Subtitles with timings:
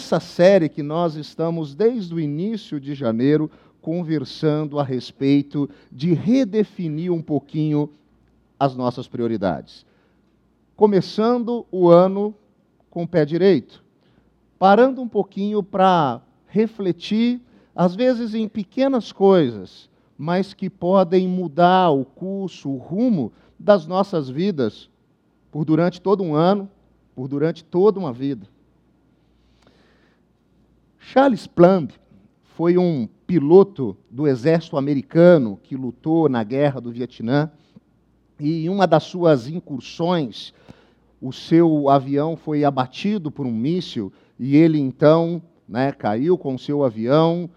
[0.00, 3.50] nessa série que nós estamos desde o início de janeiro
[3.82, 7.90] conversando a respeito de redefinir um pouquinho
[8.58, 9.84] as nossas prioridades.
[10.74, 12.34] Começando o ano
[12.88, 13.84] com o pé direito,
[14.58, 17.38] parando um pouquinho para refletir,
[17.76, 24.30] às vezes em pequenas coisas, mas que podem mudar o curso, o rumo das nossas
[24.30, 24.88] vidas
[25.52, 26.70] por durante todo um ano,
[27.14, 28.48] por durante toda uma vida.
[31.02, 31.90] Charles Plumb
[32.44, 37.50] foi um piloto do exército americano que lutou na guerra do Vietnã
[38.38, 40.52] e em uma das suas incursões
[41.20, 46.58] o seu avião foi abatido por um míssil e ele então né, caiu com o
[46.58, 47.50] seu avião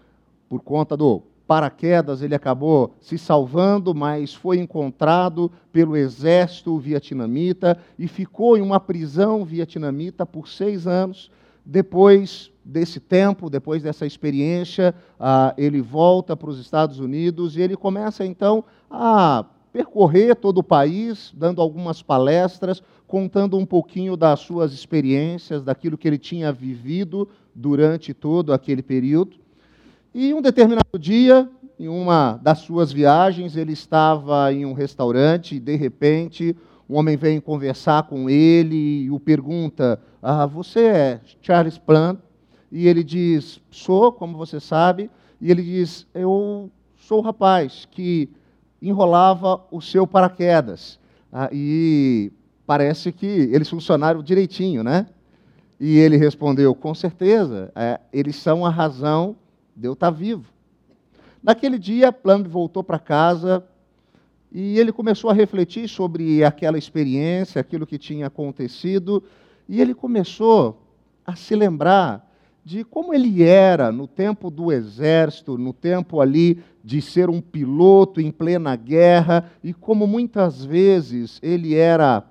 [0.48, 8.08] por conta do paraquedas, ele acabou se salvando, mas foi encontrado pelo exército vietnamita e
[8.08, 11.30] ficou em uma prisão vietnamita por seis anos.
[11.64, 17.76] Depois desse tempo, depois dessa experiência, ah, ele volta para os Estados Unidos e ele
[17.76, 24.72] começa então a percorrer todo o país, dando algumas palestras, contando um pouquinho das suas
[24.72, 29.36] experiências, daquilo que ele tinha vivido durante todo aquele período.
[30.14, 35.60] E um determinado dia, em uma das suas viagens, ele estava em um restaurante e,
[35.60, 36.56] de repente,
[36.88, 42.18] um homem vem conversar com ele e o pergunta: ah, Você é Charles Plant?
[42.70, 45.10] E ele diz: Sou, como você sabe.
[45.40, 48.28] E ele diz: Eu sou o rapaz que
[48.82, 50.98] enrolava o seu paraquedas.
[51.32, 52.30] Ah, e
[52.66, 55.06] parece que eles funcionaram direitinho, né?
[55.80, 59.36] E ele respondeu: Com certeza, é, eles são a razão
[59.74, 60.52] de eu estar vivo.
[61.42, 63.64] Naquele dia, Plumb voltou para casa
[64.54, 69.20] e ele começou a refletir sobre aquela experiência, aquilo que tinha acontecido,
[69.68, 70.80] e ele começou
[71.26, 72.32] a se lembrar
[72.64, 78.20] de como ele era no tempo do exército, no tempo ali de ser um piloto
[78.20, 82.22] em plena guerra, e como muitas vezes ele era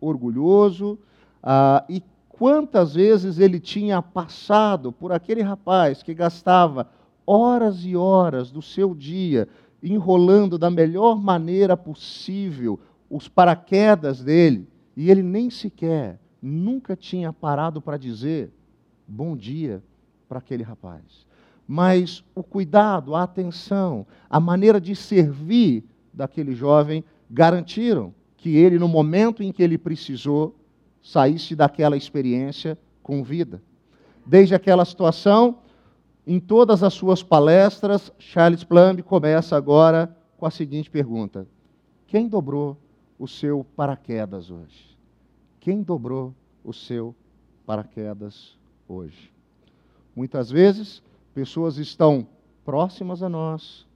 [0.00, 0.98] orgulhoso,
[1.42, 6.88] ah, e quantas vezes ele tinha passado por aquele rapaz que gastava
[7.26, 9.46] horas e horas do seu dia
[9.82, 12.78] enrolando da melhor maneira possível
[13.08, 18.50] os paraquedas dele, e ele nem sequer, nunca tinha parado para dizer
[19.06, 19.82] bom dia
[20.28, 21.26] para aquele rapaz.
[21.66, 28.88] Mas o cuidado, a atenção, a maneira de servir daquele jovem garantiram que ele, no
[28.88, 30.54] momento em que ele precisou,
[31.02, 33.62] saísse daquela experiência com vida.
[34.24, 35.58] Desde aquela situação,
[36.28, 41.48] em todas as suas palestras, Charles Plumb começa agora com a seguinte pergunta:
[42.06, 42.76] Quem dobrou
[43.18, 44.94] o seu paraquedas hoje?
[45.58, 47.14] Quem dobrou o seu
[47.64, 49.32] paraquedas hoje?
[50.14, 51.02] Muitas vezes,
[51.32, 52.26] pessoas estão
[52.62, 53.86] próximas a nós,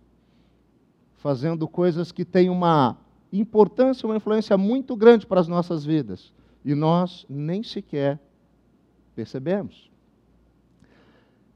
[1.17, 2.97] fazendo coisas que têm uma
[3.31, 6.33] importância, uma influência muito grande para as nossas vidas
[6.65, 8.19] e nós nem sequer
[9.15, 9.92] percebemos.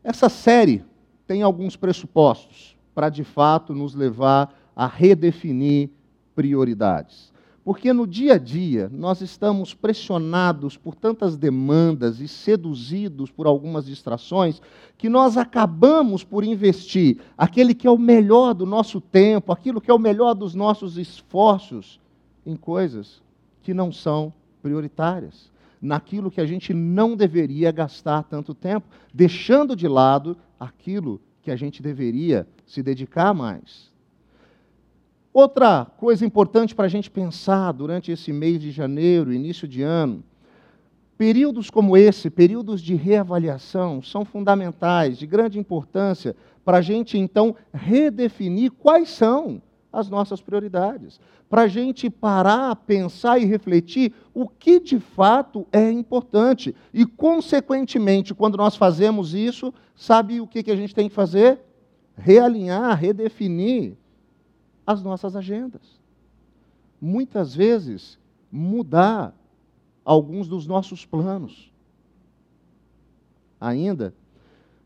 [0.07, 0.85] Essa série
[1.27, 5.91] tem alguns pressupostos para de fato nos levar a redefinir
[6.33, 7.33] prioridades.
[7.65, 13.87] Porque no dia a dia nós estamos pressionados por tantas demandas e seduzidos por algumas
[13.87, 14.63] distrações
[14.97, 19.91] que nós acabamos por investir aquele que é o melhor do nosso tempo, aquilo que
[19.91, 21.99] é o melhor dos nossos esforços
[22.47, 23.21] em coisas
[23.61, 24.33] que não são
[24.63, 25.51] prioritárias,
[25.87, 31.57] naquilo que a gente não deveria gastar tanto tempo, deixando de lado aquilo que a
[31.57, 33.93] gente deveria se dedicar mais.
[35.33, 40.25] Outra coisa importante para a gente pensar durante esse mês de janeiro, início de ano,
[41.17, 46.35] períodos como esse, períodos de reavaliação, são fundamentais, de grande importância,
[46.65, 49.63] para a gente então redefinir quais são
[49.97, 51.19] as nossas prioridades.
[51.49, 56.75] Para a gente parar, pensar e refletir o que de fato é importante.
[56.93, 61.61] E, consequentemente, quando nós fazemos isso, sabe o que, que a gente tem que fazer?
[62.15, 63.97] Realinhar, redefinir
[64.87, 66.01] as nossas agendas.
[67.01, 68.19] Muitas vezes,
[68.53, 69.35] mudar
[70.05, 71.73] alguns dos nossos planos.
[73.61, 74.15] Ainda,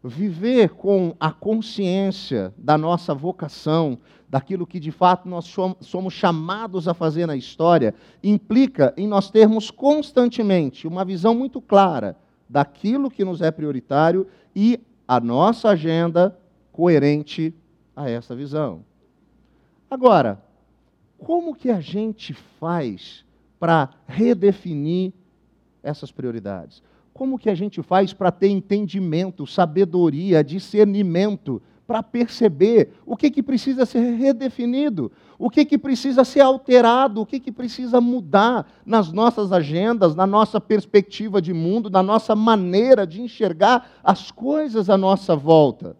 [0.03, 3.99] viver com a consciência da nossa vocação,
[4.31, 7.93] daquilo que de fato nós somos chamados a fazer na história,
[8.23, 12.17] implica em nós termos constantemente uma visão muito clara
[12.49, 16.39] daquilo que nos é prioritário e a nossa agenda
[16.71, 17.53] coerente
[17.97, 18.85] a essa visão.
[19.91, 20.41] Agora,
[21.19, 23.25] como que a gente faz
[23.59, 25.13] para redefinir
[25.83, 26.83] essas prioridades?
[27.21, 33.43] como que a gente faz para ter entendimento, sabedoria, discernimento, para perceber o que, que
[33.43, 39.11] precisa ser redefinido, o que, que precisa ser alterado, o que, que precisa mudar nas
[39.11, 44.97] nossas agendas, na nossa perspectiva de mundo, na nossa maneira de enxergar as coisas à
[44.97, 45.97] nossa volta.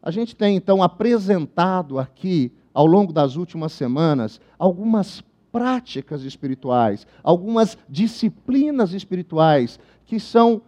[0.00, 5.20] A gente tem então apresentado aqui, ao longo das últimas semanas, algumas
[5.50, 10.62] práticas espirituais, algumas disciplinas espirituais que são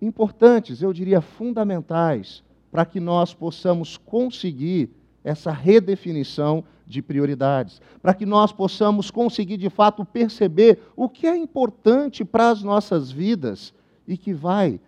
[0.00, 4.90] importantes, eu diria fundamentais, para que nós possamos conseguir
[5.24, 11.36] essa redefinição de prioridades, para que nós possamos conseguir de fato perceber o que é
[11.36, 13.74] importante para as nossas vidas
[14.06, 14.80] e que vai,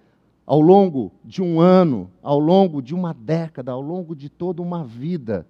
[0.46, 4.82] ao longo de um ano, ao longo de uma década, ao longo de toda uma
[4.82, 5.46] vida,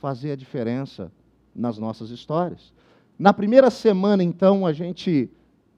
[0.00, 1.12] fazer a diferença
[1.54, 2.72] nas nossas histórias.
[3.18, 5.30] Na primeira semana, então, a gente,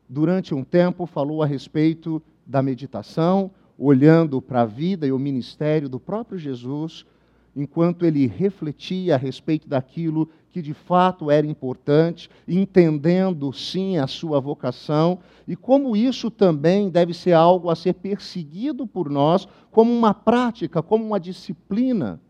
[0.09, 5.89] durante um tempo, falou a respeito da meditação, olhando para a vida e o ministério
[5.89, 7.07] do próprio Jesus,
[7.55, 14.41] enquanto ele refletia a respeito daquilo que de fato era importante, entendendo sim a sua
[14.41, 20.13] vocação e como isso também deve ser algo a ser perseguido por nós como uma
[20.13, 22.21] prática, como uma disciplina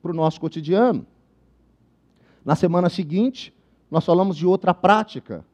[0.00, 1.04] para o nosso cotidiano.
[2.44, 3.52] Na semana seguinte,
[3.90, 5.44] nós falamos de outra prática,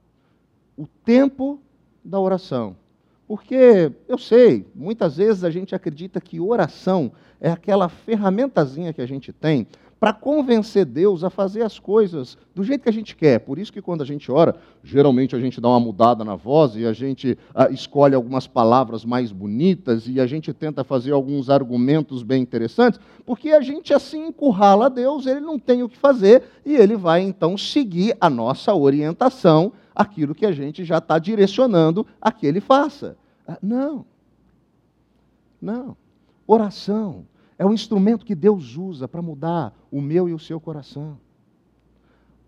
[0.77, 1.61] o tempo
[2.05, 2.77] da oração.
[3.27, 9.07] Porque eu sei, muitas vezes a gente acredita que oração é aquela ferramentazinha que a
[9.07, 9.67] gente tem
[10.05, 13.39] para convencer Deus a fazer as coisas do jeito que a gente quer.
[13.39, 16.77] Por isso que quando a gente ora, geralmente a gente dá uma mudada na voz
[16.77, 21.49] e a gente ah, escolhe algumas palavras mais bonitas e a gente tenta fazer alguns
[21.49, 26.43] argumentos bem interessantes, porque a gente assim encurrala Deus, ele não tem o que fazer
[26.67, 32.07] e ele vai então seguir a nossa orientação aquilo que a gente já está direcionando
[32.21, 33.17] a que ele faça.
[33.47, 34.05] Ah, não.
[35.61, 35.97] Não.
[36.47, 37.27] Oração
[37.59, 41.19] é um instrumento que Deus usa para mudar o meu e o seu coração,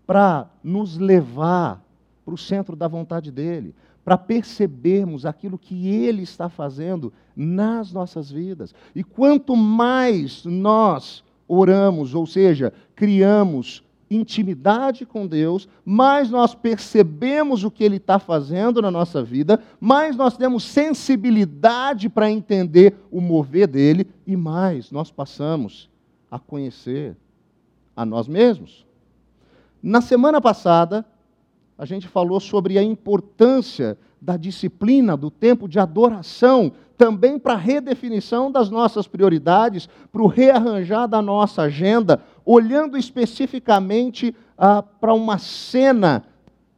[0.05, 1.83] para nos levar
[2.25, 3.73] para o centro da vontade dEle,
[4.03, 8.75] para percebermos aquilo que Ele está fazendo nas nossas vidas.
[8.93, 17.71] E quanto mais nós oramos, ou seja, criamos intimidade com Deus, mais nós percebemos o
[17.71, 23.67] que Ele está fazendo na nossa vida, mais nós temos sensibilidade para entender o mover
[23.67, 25.89] dele e mais nós passamos
[26.31, 27.15] a conhecer
[27.95, 28.85] a nós mesmos.
[29.81, 31.05] Na semana passada,
[31.77, 37.57] a gente falou sobre a importância da disciplina, do tempo de adoração, também para a
[37.57, 45.37] redefinição das nossas prioridades, para o rearranjar da nossa agenda, olhando especificamente ah, para uma
[45.37, 46.23] cena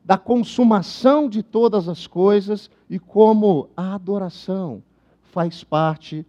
[0.04, 4.82] da consumação de todas as coisas e como a adoração
[5.22, 6.26] faz parte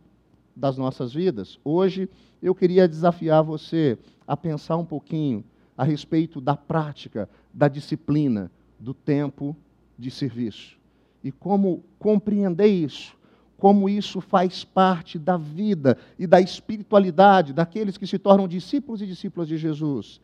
[0.54, 1.58] das nossas vidas.
[1.64, 2.06] Hoje
[2.42, 5.42] eu queria desafiar você a pensar um pouquinho
[5.74, 9.56] a respeito da prática, da disciplina, do tempo
[9.98, 10.78] de serviço
[11.24, 13.16] e como compreender isso,
[13.60, 19.06] como isso faz parte da vida e da espiritualidade daqueles que se tornam discípulos e
[19.06, 20.18] discípulas de Jesus,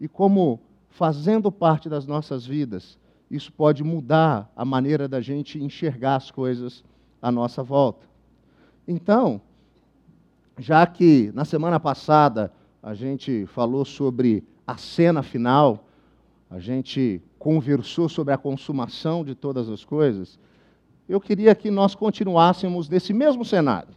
[0.00, 0.60] e como,
[0.90, 2.98] fazendo parte das nossas vidas,
[3.30, 6.82] isso pode mudar a maneira da gente enxergar as coisas
[7.22, 8.06] à nossa volta.
[8.86, 9.40] Então,
[10.58, 15.84] já que na semana passada a gente falou sobre a cena final,
[16.50, 20.38] a gente conversou sobre a consumação de todas as coisas,
[21.08, 23.94] eu queria que nós continuássemos nesse mesmo cenário,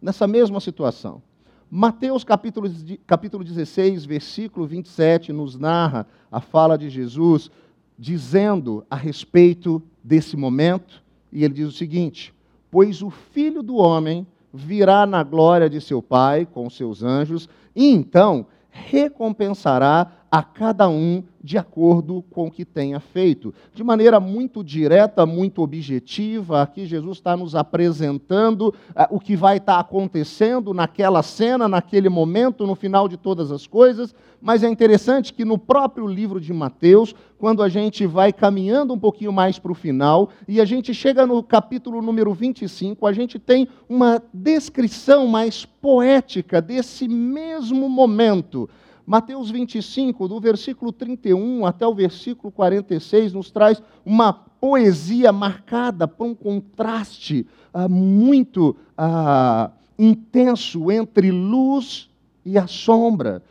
[0.00, 1.22] nessa mesma situação.
[1.70, 2.68] Mateus capítulo,
[3.06, 7.50] capítulo 16, versículo 27, nos narra a fala de Jesus,
[7.98, 12.34] dizendo a respeito desse momento, e ele diz o seguinte:
[12.70, 17.86] Pois o filho do homem virá na glória de seu Pai com seus anjos, e
[17.86, 23.52] então recompensará a cada um de acordo com o que tenha feito.
[23.74, 28.74] De maneira muito direta, muito objetiva, aqui Jesus está nos apresentando uh,
[29.10, 34.14] o que vai estar acontecendo naquela cena, naquele momento, no final de todas as coisas.
[34.40, 38.98] Mas é interessante que no próprio livro de Mateus, quando a gente vai caminhando um
[38.98, 43.38] pouquinho mais para o final, e a gente chega no capítulo número 25, a gente
[43.38, 48.70] tem uma descrição mais poética desse mesmo momento
[49.06, 56.26] Mateus 25, do versículo 31 até o versículo 46, nos traz uma poesia marcada por
[56.26, 62.08] um contraste ah, muito ah, intenso entre luz
[62.44, 63.42] e a sombra.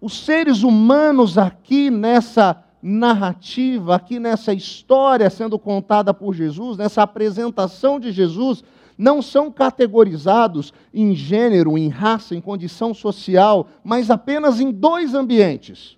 [0.00, 8.00] Os seres humanos aqui nessa narrativa, aqui nessa história sendo contada por Jesus, nessa apresentação
[8.00, 8.64] de Jesus,
[9.00, 15.96] não são categorizados em gênero, em raça, em condição social, mas apenas em dois ambientes.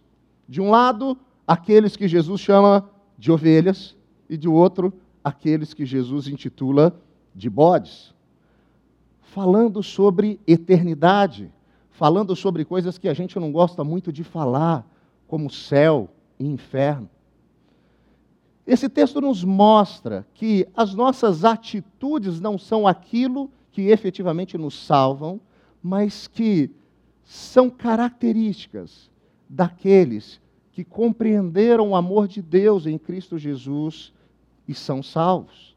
[0.49, 3.97] De um lado, aqueles que Jesus chama de ovelhas,
[4.31, 6.97] e de outro, aqueles que Jesus intitula
[7.35, 8.15] de bodes.
[9.21, 11.53] Falando sobre eternidade,
[11.91, 14.87] falando sobre coisas que a gente não gosta muito de falar,
[15.27, 17.11] como céu e inferno.
[18.73, 25.38] Esse texto nos mostra que as nossas atitudes não são aquilo que efetivamente nos salvam,
[25.83, 26.71] mas que
[27.23, 29.11] são características
[29.47, 30.41] daqueles
[30.73, 34.11] que compreenderam o amor de Deus em Cristo Jesus
[34.67, 35.76] e são salvos.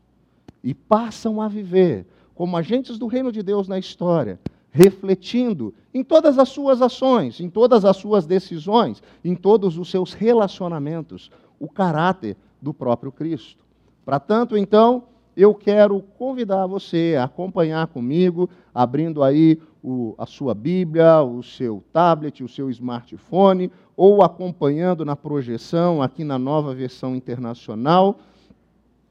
[0.64, 4.40] E passam a viver como agentes do reino de Deus na história,
[4.72, 10.14] refletindo em todas as suas ações, em todas as suas decisões, em todos os seus
[10.14, 13.64] relacionamentos, o caráter do próprio Cristo.
[14.04, 15.04] Para tanto, então,
[15.36, 21.84] eu quero convidar você a acompanhar comigo, abrindo aí o, a sua Bíblia, o seu
[21.92, 28.20] tablet, o seu smartphone, ou acompanhando na projeção aqui na nova versão internacional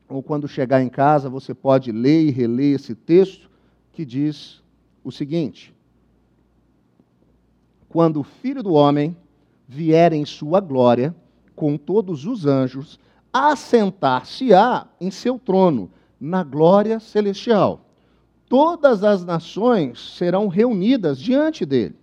[0.09, 3.51] ou quando chegar em casa, você pode ler e reler esse texto
[3.93, 4.63] que diz
[5.03, 5.75] o seguinte:
[7.89, 9.17] Quando o Filho do Homem
[9.67, 11.15] vier em sua glória,
[11.57, 12.99] com todos os anjos,
[13.35, 17.81] assentar-se-á em seu trono, na glória celestial.
[18.49, 21.97] Todas as nações serão reunidas diante dele,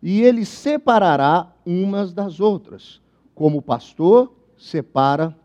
[0.00, 3.00] e ele separará umas das outras,
[3.34, 5.36] como o pastor separa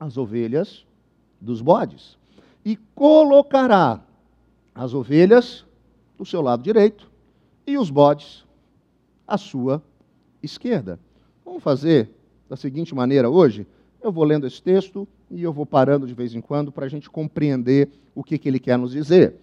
[0.00, 0.84] as ovelhas
[1.40, 2.18] dos bodes,
[2.64, 4.00] e colocará
[4.74, 5.64] as ovelhas
[6.18, 7.08] do seu lado direito
[7.64, 8.44] e os bodes
[9.26, 9.80] à sua
[10.42, 10.98] esquerda.
[11.44, 12.10] Vamos fazer
[12.48, 13.66] da seguinte maneira hoje:
[14.06, 16.88] eu vou lendo esse texto e eu vou parando de vez em quando para a
[16.88, 19.34] gente compreender o que, que ele quer nos dizer.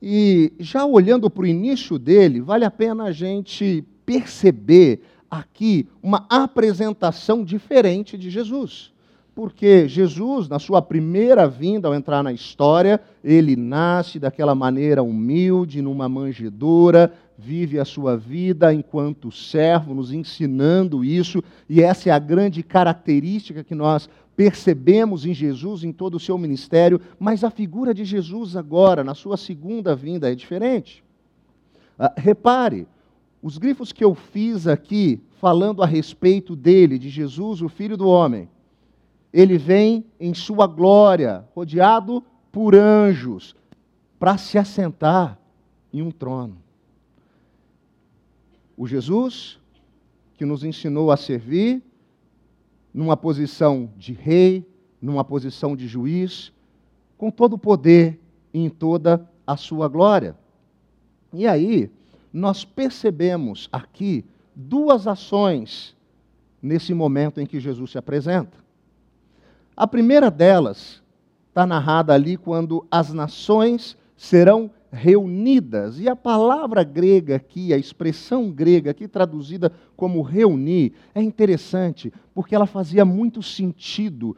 [0.00, 5.00] E já olhando para o início dele, vale a pena a gente perceber
[5.30, 8.92] aqui uma apresentação diferente de Jesus
[9.38, 15.80] porque Jesus, na sua primeira vinda ao entrar na história, ele nasce daquela maneira humilde,
[15.80, 21.40] numa manjedoura, vive a sua vida enquanto servo, nos ensinando isso,
[21.70, 26.36] e essa é a grande característica que nós percebemos em Jesus, em todo o seu
[26.36, 31.04] ministério, mas a figura de Jesus agora, na sua segunda vinda, é diferente.
[31.96, 32.88] Ah, repare,
[33.40, 38.08] os grifos que eu fiz aqui, falando a respeito dele, de Jesus, o Filho do
[38.08, 38.48] Homem,
[39.32, 43.54] ele vem em sua glória, rodeado por anjos,
[44.18, 45.38] para se assentar
[45.92, 46.56] em um trono.
[48.76, 49.58] O Jesus
[50.36, 51.82] que nos ensinou a servir
[52.94, 54.66] numa posição de rei,
[55.00, 56.52] numa posição de juiz,
[57.16, 58.18] com todo o poder
[58.54, 60.36] e em toda a sua glória.
[61.32, 61.90] E aí,
[62.32, 65.96] nós percebemos aqui duas ações
[66.62, 68.67] nesse momento em que Jesus se apresenta.
[69.78, 71.00] A primeira delas
[71.50, 76.00] está narrada ali quando as nações serão reunidas.
[76.00, 82.56] E a palavra grega aqui, a expressão grega aqui traduzida como reunir, é interessante, porque
[82.56, 84.36] ela fazia muito sentido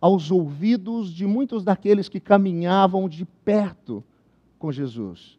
[0.00, 4.02] aos ouvidos de muitos daqueles que caminhavam de perto
[4.58, 5.38] com Jesus.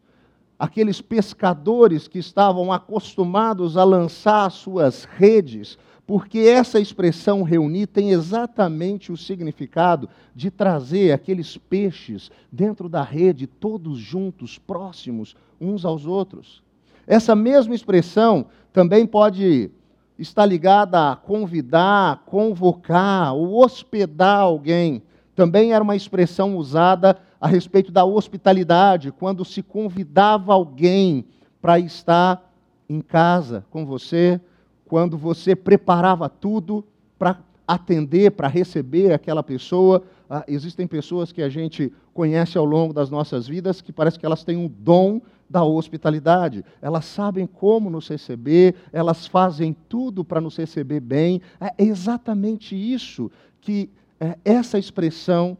[0.56, 5.76] Aqueles pescadores que estavam acostumados a lançar suas redes
[6.06, 13.46] porque essa expressão reunir tem exatamente o significado de trazer aqueles peixes dentro da rede,
[13.46, 16.62] todos juntos, próximos uns aos outros.
[17.06, 19.70] Essa mesma expressão também pode
[20.18, 25.02] estar ligada a convidar, convocar ou hospedar alguém.
[25.34, 31.24] Também era uma expressão usada a respeito da hospitalidade, quando se convidava alguém
[31.60, 32.52] para estar
[32.88, 34.40] em casa com você
[34.86, 36.84] quando você preparava tudo
[37.18, 40.02] para atender, para receber aquela pessoa.
[40.28, 44.26] Ah, existem pessoas que a gente conhece ao longo das nossas vidas que parece que
[44.26, 46.64] elas têm um dom da hospitalidade.
[46.80, 51.40] Elas sabem como nos receber, elas fazem tudo para nos receber bem.
[51.60, 55.56] É exatamente isso que é, essa expressão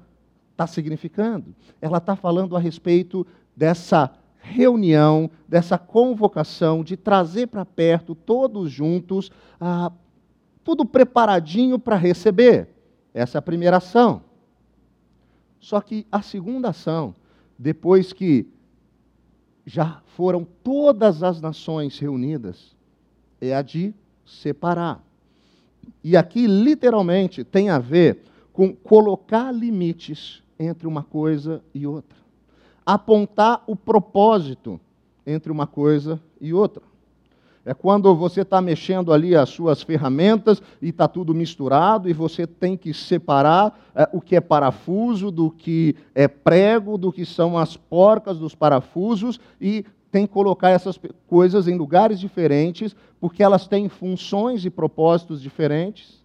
[0.52, 1.54] está significando.
[1.80, 3.26] Ela está falando a respeito
[3.56, 4.10] dessa
[4.44, 9.90] reunião, dessa convocação, de trazer para perto, todos juntos, ah,
[10.62, 12.68] tudo preparadinho para receber.
[13.12, 14.22] Essa é a primeira ação.
[15.58, 17.14] Só que a segunda ação,
[17.58, 18.46] depois que
[19.64, 22.76] já foram todas as nações reunidas,
[23.40, 23.94] é a de
[24.26, 25.02] separar.
[26.02, 28.22] E aqui, literalmente, tem a ver
[28.52, 32.23] com colocar limites entre uma coisa e outra.
[32.84, 34.80] Apontar o propósito
[35.26, 36.82] entre uma coisa e outra.
[37.66, 42.46] É quando você está mexendo ali as suas ferramentas e está tudo misturado e você
[42.46, 47.56] tem que separar é, o que é parafuso do que é prego, do que são
[47.56, 53.66] as porcas dos parafusos e tem que colocar essas coisas em lugares diferentes porque elas
[53.66, 56.22] têm funções e propósitos diferentes.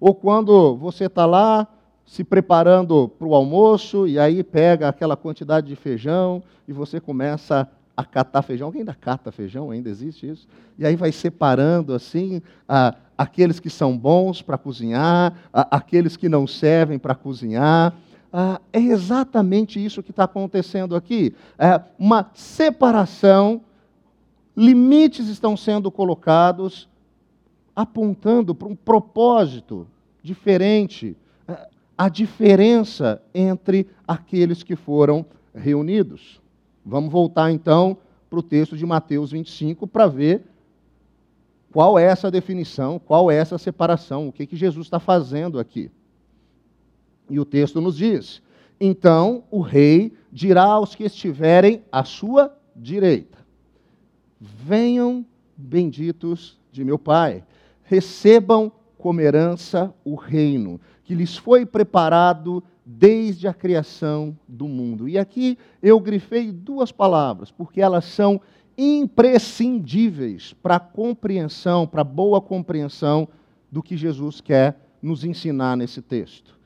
[0.00, 1.68] Ou quando você está lá
[2.10, 7.70] se preparando para o almoço e aí pega aquela quantidade de feijão e você começa
[7.96, 8.66] a catar feijão.
[8.66, 9.70] Alguém ainda cata feijão?
[9.70, 10.48] Ainda existe isso?
[10.76, 16.28] E aí vai separando assim a, aqueles que são bons para cozinhar, a, aqueles que
[16.28, 17.94] não servem para cozinhar.
[18.32, 21.32] Ah, é exatamente isso que está acontecendo aqui.
[21.56, 23.60] É uma separação,
[24.56, 26.88] limites estão sendo colocados,
[27.76, 29.86] apontando para um propósito
[30.24, 31.16] diferente,
[32.00, 35.22] a diferença entre aqueles que foram
[35.54, 36.40] reunidos.
[36.82, 37.98] Vamos voltar então
[38.30, 40.42] para o texto de Mateus 25 para ver
[41.70, 45.90] qual é essa definição, qual é essa separação, o que, que Jesus está fazendo aqui.
[47.28, 48.40] E o texto nos diz:
[48.80, 53.36] Então o rei dirá aos que estiverem à sua direita:
[54.40, 55.22] Venham,
[55.54, 57.44] benditos de meu Pai,
[57.82, 65.08] recebam como herança o reino que lhes foi preparado desde a criação do mundo.
[65.08, 68.40] E aqui eu grifei duas palavras, porque elas são
[68.78, 73.26] imprescindíveis para a compreensão, para a boa compreensão
[73.72, 76.56] do que Jesus quer nos ensinar nesse texto.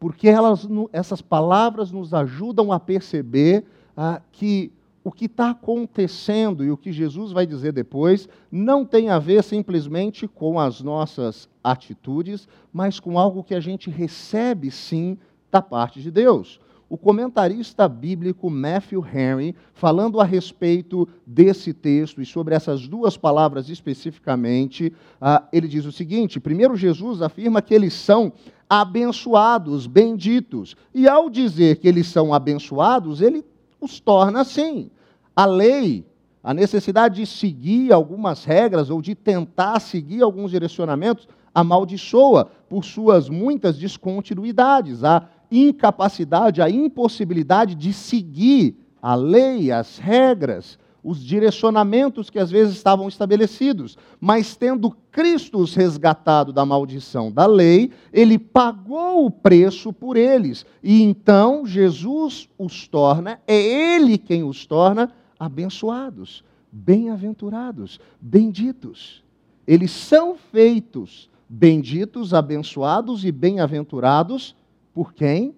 [0.00, 3.64] Porque elas, essas palavras nos ajudam a perceber
[3.96, 4.72] ah, que
[5.04, 9.44] o que está acontecendo e o que Jesus vai dizer depois não tem a ver
[9.44, 15.18] simplesmente com as nossas atitudes, mas com algo que a gente recebe sim
[15.50, 16.60] da parte de Deus.
[16.88, 23.68] O comentarista bíblico Matthew Henry, falando a respeito desse texto e sobre essas duas palavras
[23.68, 24.92] especificamente,
[25.22, 28.32] uh, ele diz o seguinte: primeiro, Jesus afirma que eles são
[28.68, 30.76] abençoados, benditos.
[30.92, 33.44] E ao dizer que eles são abençoados, ele
[33.80, 34.90] os torna assim.
[35.34, 36.04] A lei,
[36.42, 43.28] a necessidade de seguir algumas regras ou de tentar seguir alguns direcionamentos, amaldiçoa por suas
[43.28, 45.04] muitas descontinuidades.
[45.04, 52.74] A incapacidade, a impossibilidade de seguir a lei, as regras, os direcionamentos que às vezes
[52.74, 53.96] estavam estabelecidos.
[54.20, 60.64] Mas tendo Cristo os resgatado da maldição da lei, ele pagou o preço por eles.
[60.82, 69.24] E então Jesus os torna, é ele quem os torna abençoados, bem-aventurados, benditos.
[69.66, 74.54] Eles são feitos benditos, abençoados e bem-aventurados
[74.94, 75.52] por quem?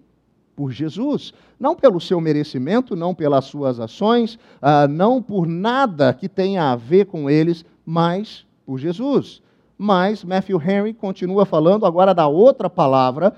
[0.57, 1.35] Por Jesus.
[1.61, 6.77] Não pelo seu merecimento, não pelas suas ações, ah, não por nada que tenha a
[6.77, 9.43] ver com eles, mas por Jesus.
[9.77, 13.35] Mas Matthew Henry continua falando agora da outra palavra,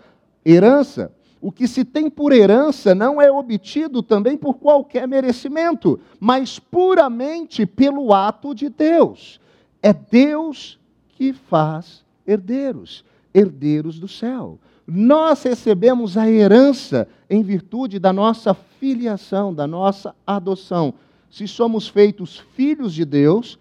[0.46, 1.10] herança.
[1.40, 7.66] O que se tem por herança não é obtido também por qualquer merecimento, mas puramente
[7.66, 9.40] pelo ato de Deus.
[9.82, 18.12] É Deus que faz herdeiros, herdeiros do céu nós recebemos a herança em virtude da
[18.12, 20.94] nossa filiação, da nossa adoção.
[21.30, 23.58] Se somos feitos filhos de Deus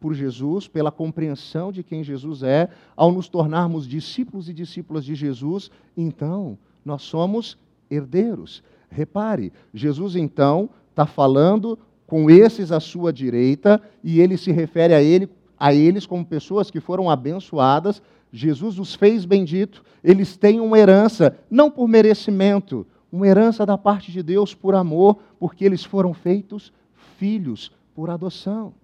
[0.00, 5.14] por Jesus, pela compreensão de quem Jesus é, ao nos tornarmos discípulos e discípulas de
[5.14, 7.58] Jesus, então nós somos
[7.90, 8.62] herdeiros.
[8.90, 15.02] Repare, Jesus então está falando com esses à sua direita e ele se refere a
[15.02, 15.28] ele
[15.64, 21.38] a eles como pessoas que foram abençoadas Jesus os fez bendito, eles têm uma herança,
[21.48, 26.70] não por merecimento, uma herança da parte de Deus por amor, porque eles foram feitos
[27.16, 28.74] filhos por adoção.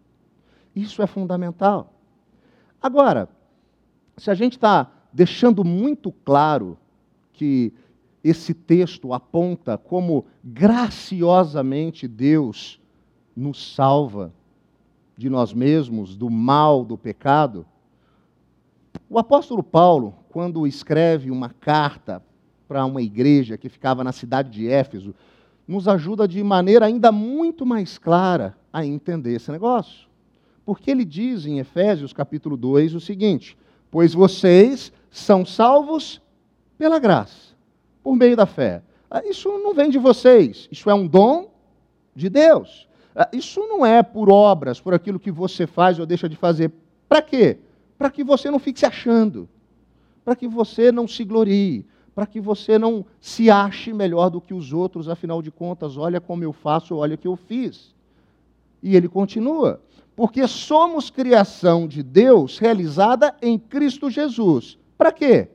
[0.75, 1.93] Isso é fundamental.
[2.81, 3.29] Agora,
[4.17, 6.79] se a gente está deixando muito claro
[7.35, 7.75] que
[8.25, 12.81] esse texto aponta como graciosamente Deus
[13.37, 14.33] nos salva
[15.21, 17.67] de nós mesmos, do mal, do pecado,
[19.07, 22.23] o apóstolo Paulo, quando escreve uma carta
[22.67, 25.15] para uma igreja que ficava na cidade de Éfeso,
[25.69, 30.09] nos ajuda de maneira ainda muito mais clara a entender esse negócio.
[30.65, 33.59] Porque ele diz em Efésios capítulo 2 o seguinte:
[33.91, 36.19] Pois vocês são salvos
[36.79, 37.55] pela graça,
[38.03, 38.83] por meio da fé.
[39.11, 41.51] Ah, isso não vem de vocês, isso é um dom
[42.17, 42.89] de Deus.
[43.15, 46.73] Ah, isso não é por obras, por aquilo que você faz ou deixa de fazer.
[47.09, 47.59] Para quê?
[48.01, 49.47] para que você não fique se achando.
[50.25, 54.55] para que você não se glorie, para que você não se ache melhor do que
[54.55, 57.95] os outros, afinal de contas, olha como eu faço, olha o que eu fiz.
[58.83, 59.83] E ele continua:
[60.17, 64.79] porque somos criação de Deus realizada em Cristo Jesus.
[64.97, 65.49] Para quê?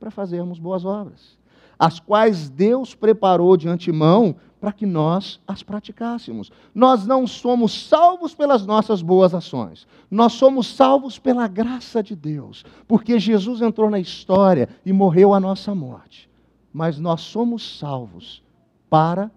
[0.00, 1.36] Para fazermos boas obras,
[1.78, 6.50] as quais Deus preparou de antemão para que nós as praticássemos.
[6.74, 12.64] Nós não somos salvos pelas nossas boas ações, nós somos salvos pela graça de Deus,
[12.88, 16.30] porque Jesus entrou na história e morreu a nossa morte.
[16.72, 18.42] Mas nós somos salvos
[18.88, 19.30] para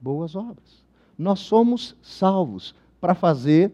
[0.00, 0.80] boas obras
[1.20, 3.70] nós somos salvos para fazer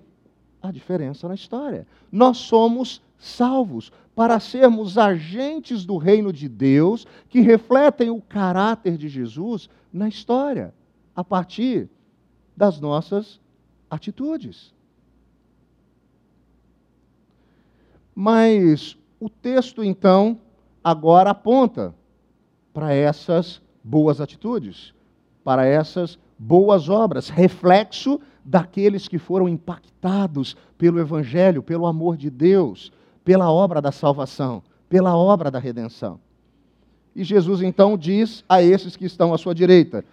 [0.61, 1.87] a diferença na história.
[2.11, 9.09] Nós somos salvos para sermos agentes do reino de Deus que refletem o caráter de
[9.09, 10.75] Jesus na história,
[11.15, 11.89] a partir
[12.57, 13.41] das nossas
[13.91, 14.75] atitudes.
[18.15, 20.39] Mas o texto, então,
[20.85, 21.95] agora aponta
[22.73, 24.93] para essas boas atitudes,
[25.43, 32.93] para essas boas obras, reflexo daqueles que foram impactados pelo Evangelho, pelo amor de Deus,
[33.25, 36.21] pela obra da salvação, pela obra da redenção.
[37.17, 40.05] E Jesus então diz a esses que estão à sua direita: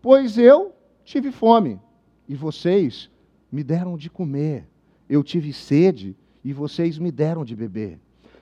[0.00, 0.72] Pois eu
[1.04, 1.78] tive fome,
[2.26, 3.10] e vocês
[3.50, 4.64] me deram de comer.
[5.10, 7.98] Eu tive sede, e vocês me deram de beber.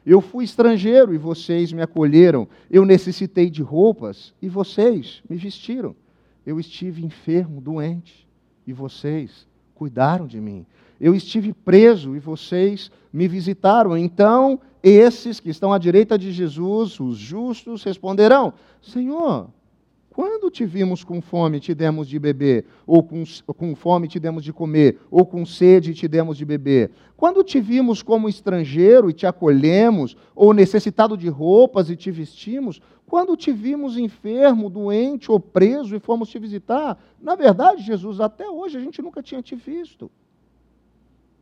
[0.06, 2.46] Eu fui estrangeiro, e vocês me acolheram.
[2.70, 5.96] Eu necessitei de roupas, e vocês me vestiram
[6.46, 8.26] eu estive enfermo, doente,
[8.66, 10.66] e vocês cuidaram de mim.
[11.00, 13.96] Eu estive preso e vocês me visitaram.
[13.96, 19.48] Então, esses que estão à direita de Jesus, os justos, responderão: Senhor,
[20.10, 23.22] quando te vimos com fome te demos de beber, ou com,
[23.56, 26.90] com fome te demos de comer, ou com sede te demos de beber?
[27.16, 32.82] Quando te vimos como estrangeiro e te acolhemos, ou necessitado de roupas e te vestimos?
[33.06, 38.48] Quando te vimos enfermo, doente ou preso e fomos te visitar, na verdade, Jesus, até
[38.48, 40.10] hoje a gente nunca tinha te visto.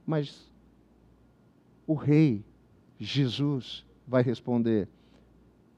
[0.07, 0.51] Mas
[1.87, 2.45] o rei,
[2.99, 4.89] Jesus, vai responder: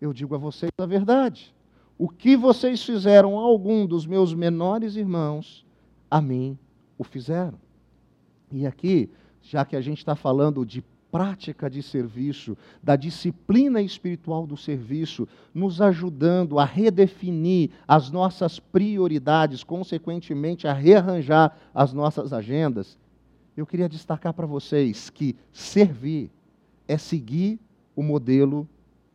[0.00, 1.54] Eu digo a vocês a verdade.
[1.98, 5.66] O que vocês fizeram a algum dos meus menores irmãos,
[6.11, 6.59] a mim
[6.96, 7.59] o fizeram.
[8.50, 9.11] E aqui,
[9.42, 15.28] já que a gente está falando de prática de serviço, da disciplina espiritual do serviço,
[15.52, 22.98] nos ajudando a redefinir as nossas prioridades, consequentemente a rearranjar as nossas agendas,
[23.56, 26.30] eu queria destacar para vocês que servir
[26.90, 27.59] é seguir
[27.94, 28.68] o modelo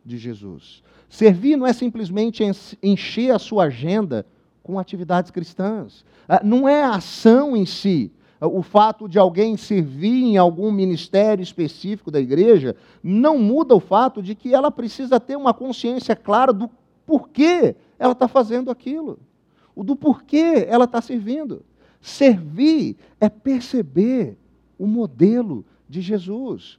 [0.04, 0.82] de Jesus.
[1.08, 2.42] Servir não é simplesmente
[2.82, 4.26] encher a sua agenda
[4.62, 8.10] com atividades cristãs, ah, não é a ação em si,
[8.40, 14.22] o fato de alguém servir em algum ministério específico da igreja não muda o fato
[14.22, 16.68] de que ela precisa ter uma consciência clara do
[17.06, 19.18] porquê ela está fazendo aquilo,
[19.76, 21.64] do porquê ela está servindo.
[22.00, 24.36] Servir é perceber
[24.78, 26.78] o modelo de Jesus,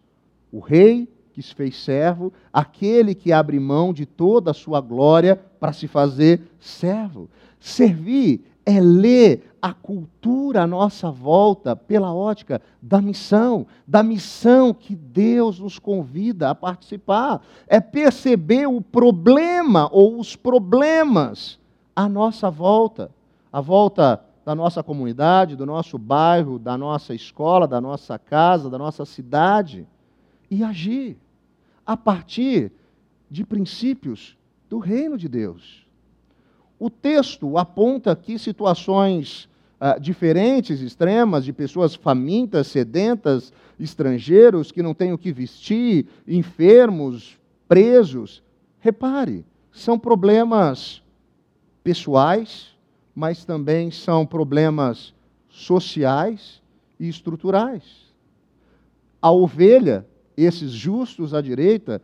[0.51, 5.35] o rei que se fez servo, aquele que abre mão de toda a sua glória
[5.35, 7.29] para se fazer servo.
[7.59, 14.95] Servir é ler a cultura à nossa volta pela ótica da missão, da missão que
[14.95, 17.41] Deus nos convida a participar.
[17.67, 21.59] É perceber o problema ou os problemas
[21.95, 23.11] à nossa volta,
[23.53, 28.77] à volta da nossa comunidade, do nosso bairro, da nossa escola, da nossa casa, da
[28.77, 29.85] nossa cidade,
[30.49, 31.17] e agir
[31.85, 32.71] a partir
[33.29, 34.37] de princípios
[34.69, 35.85] do reino de Deus.
[36.79, 44.93] O texto aponta aqui situações ah, diferentes, extremas, de pessoas famintas, sedentas, estrangeiros que não
[44.93, 48.43] têm o que vestir, enfermos, presos.
[48.79, 51.01] Repare, são problemas
[51.83, 52.75] pessoais,
[53.15, 55.13] mas também são problemas
[55.49, 56.61] sociais
[56.99, 57.83] e estruturais.
[59.21, 60.05] A ovelha,
[60.37, 62.01] esses justos à direita,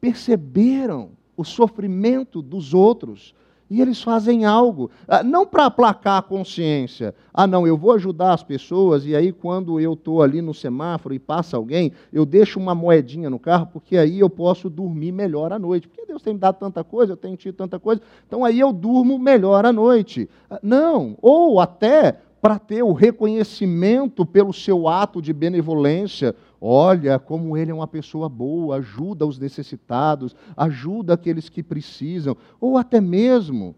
[0.00, 3.34] perceberam o sofrimento dos outros,
[3.70, 7.14] e eles fazem algo, ah, não para aplacar a consciência.
[7.32, 11.14] Ah, não, eu vou ajudar as pessoas, e aí quando eu estou ali no semáforo
[11.14, 15.52] e passa alguém, eu deixo uma moedinha no carro, porque aí eu posso dormir melhor
[15.52, 15.88] à noite.
[15.88, 18.72] Porque Deus tem me dado tanta coisa, eu tenho tido tanta coisa, então aí eu
[18.72, 20.28] durmo melhor à noite.
[20.48, 26.36] Ah, não, ou até para ter o reconhecimento pelo seu ato de benevolência.
[26.66, 32.78] Olha como ele é uma pessoa boa, ajuda os necessitados, ajuda aqueles que precisam, ou
[32.78, 33.74] até mesmo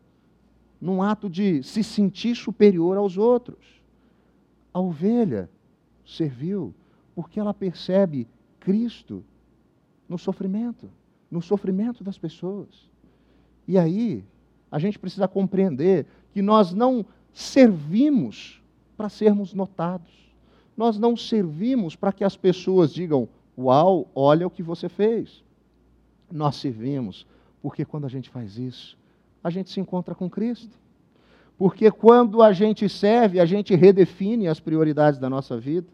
[0.80, 3.82] num ato de se sentir superior aos outros.
[4.72, 5.50] A ovelha
[6.04, 6.72] serviu
[7.12, 8.28] porque ela percebe
[8.60, 9.24] Cristo
[10.08, 10.88] no sofrimento,
[11.28, 12.88] no sofrimento das pessoas.
[13.66, 14.24] E aí,
[14.70, 18.62] a gente precisa compreender que nós não servimos
[18.96, 20.25] para sermos notados.
[20.76, 25.42] Nós não servimos para que as pessoas digam: Uau, olha o que você fez.
[26.30, 27.26] Nós servimos
[27.66, 28.96] porque quando a gente faz isso,
[29.42, 30.78] a gente se encontra com Cristo.
[31.58, 35.88] Porque quando a gente serve, a gente redefine as prioridades da nossa vida.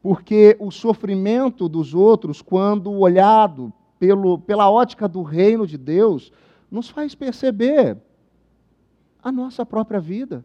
[0.00, 6.32] Porque o sofrimento dos outros, quando olhado pelo, pela ótica do reino de Deus,
[6.70, 7.98] nos faz perceber
[9.22, 10.42] a nossa própria vida,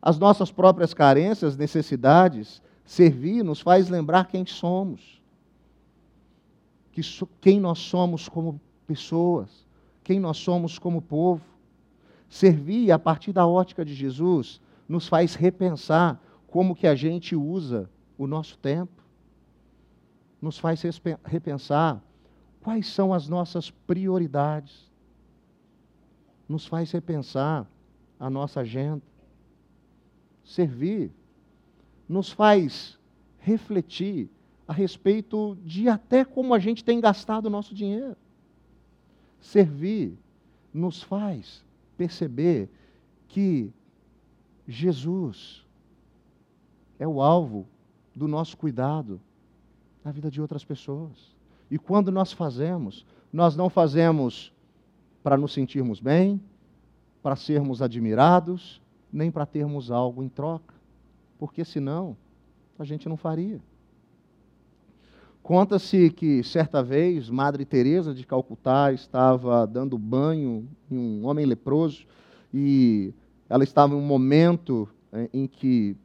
[0.00, 2.62] as nossas próprias carências, necessidades.
[2.90, 5.22] Servir nos faz lembrar quem somos,
[6.90, 9.64] que so, quem nós somos como pessoas,
[10.02, 11.40] quem nós somos como povo.
[12.28, 17.88] Servir a partir da ótica de Jesus nos faz repensar como que a gente usa
[18.18, 19.04] o nosso tempo.
[20.42, 20.82] Nos faz
[21.24, 22.02] repensar
[22.60, 24.90] quais são as nossas prioridades.
[26.48, 27.70] Nos faz repensar
[28.18, 29.04] a nossa agenda.
[30.44, 31.12] Servir
[32.10, 32.98] nos faz
[33.38, 34.28] refletir
[34.66, 38.16] a respeito de até como a gente tem gastado o nosso dinheiro.
[39.40, 40.18] Servir
[40.74, 41.64] nos faz
[41.96, 42.68] perceber
[43.28, 43.72] que
[44.66, 45.64] Jesus
[46.98, 47.64] é o alvo
[48.12, 49.20] do nosso cuidado
[50.02, 51.36] na vida de outras pessoas.
[51.70, 54.52] E quando nós fazemos, nós não fazemos
[55.22, 56.42] para nos sentirmos bem,
[57.22, 60.79] para sermos admirados, nem para termos algo em troca,
[61.40, 62.14] porque senão
[62.78, 63.58] a gente não faria.
[65.42, 72.04] Conta-se que certa vez Madre Teresa de Calcutá estava dando banho em um homem leproso
[72.52, 73.14] e
[73.48, 75.96] ela estava em um momento eh, em que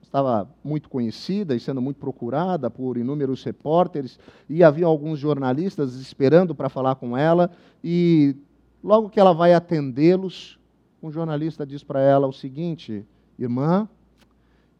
[0.00, 6.52] estava muito conhecida e sendo muito procurada por inúmeros repórteres, e havia alguns jornalistas esperando
[6.52, 7.48] para falar com ela,
[7.84, 8.34] e
[8.82, 10.58] logo que ela vai atendê-los,
[11.00, 13.06] um jornalista diz para ela o seguinte:
[13.38, 13.88] Irmã,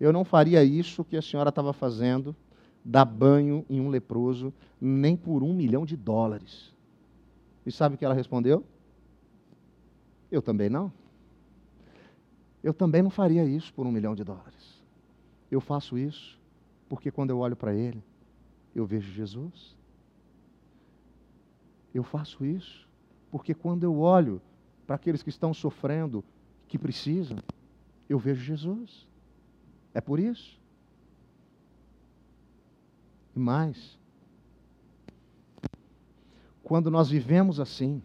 [0.01, 2.35] eu não faria isso que a senhora estava fazendo,
[2.83, 6.75] dar banho em um leproso, nem por um milhão de dólares.
[7.67, 8.65] E sabe o que ela respondeu?
[10.31, 10.91] Eu também não.
[12.63, 14.83] Eu também não faria isso por um milhão de dólares.
[15.51, 16.41] Eu faço isso
[16.89, 18.03] porque quando eu olho para Ele,
[18.75, 19.77] eu vejo Jesus.
[21.93, 22.89] Eu faço isso
[23.31, 24.41] porque quando eu olho
[24.87, 26.25] para aqueles que estão sofrendo,
[26.67, 27.37] que precisam,
[28.09, 29.10] eu vejo Jesus.
[29.93, 30.59] É por isso.
[33.35, 33.99] E mais,
[36.63, 38.03] quando nós vivemos assim,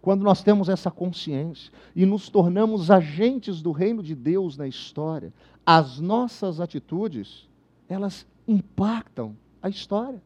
[0.00, 5.32] quando nós temos essa consciência e nos tornamos agentes do reino de Deus na história,
[5.64, 7.48] as nossas atitudes,
[7.88, 10.22] elas impactam a história.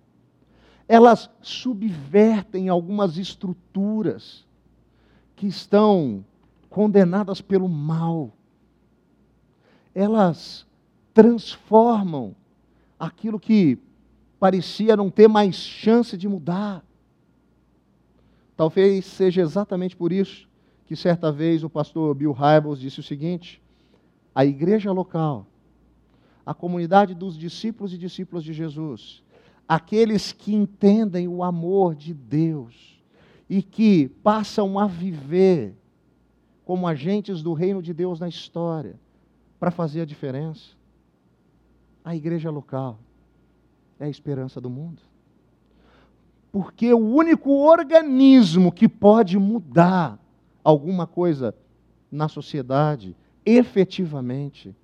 [0.87, 4.47] Elas subvertem algumas estruturas
[5.35, 6.25] que estão
[6.71, 8.33] condenadas pelo mal.
[9.95, 10.67] Elas
[11.15, 12.35] transformam
[12.99, 13.79] aquilo que
[14.39, 16.85] parecia não ter mais chance de mudar.
[18.57, 20.49] Talvez seja exatamente por isso
[20.87, 23.63] que certa vez o pastor Bill Hybels disse o seguinte:
[24.35, 25.47] a igreja local,
[26.45, 29.23] a comunidade dos discípulos e discípulas de Jesus,
[29.67, 33.03] aqueles que entendem o amor de Deus
[33.49, 35.75] e que passam a viver
[36.65, 38.99] como agentes do reino de Deus na história
[39.59, 40.74] para fazer a diferença.
[42.05, 42.99] A igreja local
[43.99, 45.01] é a esperança do mundo.
[46.53, 50.19] Porque o único organismo que pode mudar
[50.63, 51.55] alguma coisa
[52.13, 54.77] na sociedade, efetivamente,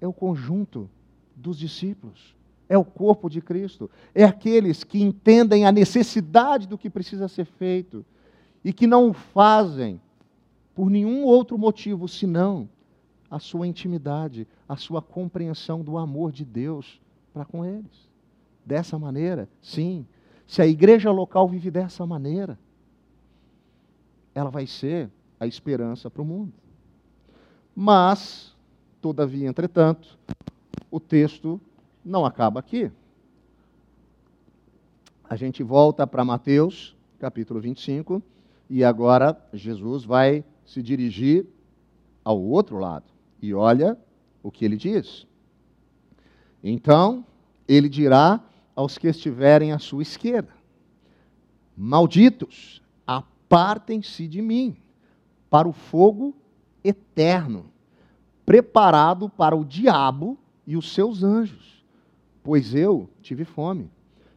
[0.00, 0.90] é o conjunto
[1.36, 2.34] dos discípulos,
[2.68, 7.44] é o corpo de Cristo, é aqueles que entendem a necessidade do que precisa ser
[7.44, 8.04] feito
[8.64, 10.00] e que não o fazem
[10.74, 12.68] por nenhum outro motivo senão
[13.34, 17.00] a sua intimidade, a sua compreensão do amor de Deus
[17.32, 18.08] para com eles.
[18.64, 20.06] Dessa maneira, sim.
[20.46, 22.56] Se a igreja local vive dessa maneira,
[24.32, 26.52] ela vai ser a esperança para o mundo.
[27.74, 28.54] Mas,
[29.00, 30.16] todavia, entretanto,
[30.88, 31.60] o texto
[32.04, 32.88] não acaba aqui.
[35.28, 38.22] A gente volta para Mateus, capítulo 25,
[38.70, 41.44] e agora Jesus vai se dirigir
[42.24, 43.13] ao outro lado.
[43.44, 43.98] E olha
[44.42, 45.26] o que ele diz.
[46.62, 47.26] Então
[47.68, 48.40] ele dirá
[48.74, 50.48] aos que estiverem à sua esquerda:
[51.76, 54.74] Malditos, apartem-se de mim,
[55.50, 56.34] para o fogo
[56.82, 57.66] eterno,
[58.46, 61.84] preparado para o diabo e os seus anjos.
[62.42, 63.90] Pois eu tive fome,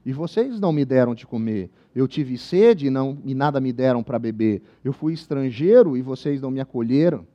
[0.06, 1.72] e vocês não me deram de comer.
[1.96, 4.62] Eu tive sede e, não, e nada me deram para beber.
[4.84, 7.26] Eu fui estrangeiro e vocês não me acolheram.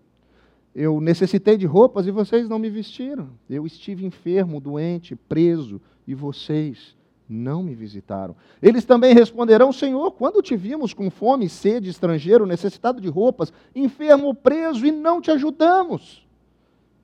[0.74, 3.30] Eu necessitei de roupas e vocês não me vestiram.
[3.48, 6.96] Eu estive enfermo, doente, preso e vocês
[7.28, 8.35] não me visitaram.
[8.62, 14.35] Eles também responderão: Senhor, quando te vimos com fome, sede, estrangeiro, necessitado de roupas, enfermo,
[14.35, 16.26] preso e não te ajudamos?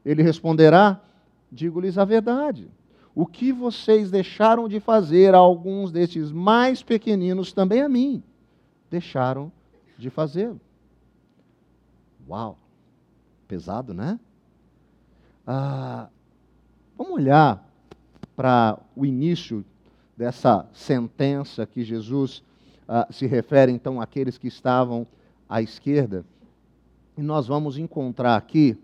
[0.04, 1.02] Ele responderá:
[1.52, 2.70] Digo-lhes a verdade.
[3.14, 8.22] O que vocês deixaram de fazer a alguns destes mais pequeninos, também a mim,
[8.88, 9.50] deixaram
[9.98, 10.60] de fazê-lo.
[12.28, 12.56] Uau!
[13.48, 14.20] Pesado, né?
[15.46, 16.08] Ah,
[16.98, 17.66] vamos olhar
[18.36, 19.64] para o início
[20.14, 22.42] dessa sentença que Jesus
[22.86, 25.06] ah, se refere então àqueles que estavam
[25.48, 26.26] à esquerda.
[27.16, 28.76] E nós vamos encontrar aqui,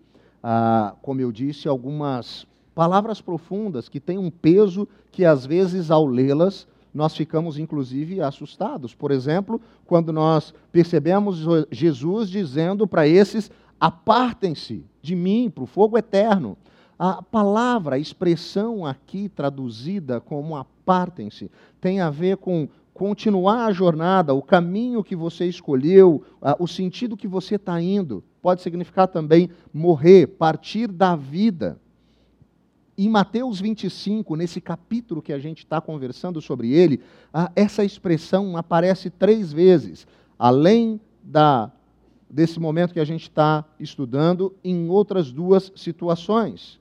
[0.42, 6.06] ah, como eu disse, algumas palavras profundas que têm um peso que às vezes ao
[6.06, 8.94] lê-las nós ficamos inclusive assustados.
[8.94, 13.50] Por exemplo, quando nós percebemos Jesus dizendo para esses:
[13.80, 16.56] apartem-se de mim para o fogo eterno.
[16.98, 24.32] A palavra, a expressão aqui traduzida como apartem-se, tem a ver com continuar a jornada,
[24.32, 26.22] o caminho que você escolheu,
[26.58, 28.22] o sentido que você está indo.
[28.40, 31.80] Pode significar também morrer, partir da vida.
[32.96, 37.00] Em Mateus 25, nesse capítulo que a gente está conversando sobre ele,
[37.56, 40.06] essa expressão aparece três vezes,
[40.38, 41.72] além da,
[42.28, 46.80] desse momento que a gente está estudando, em outras duas situações.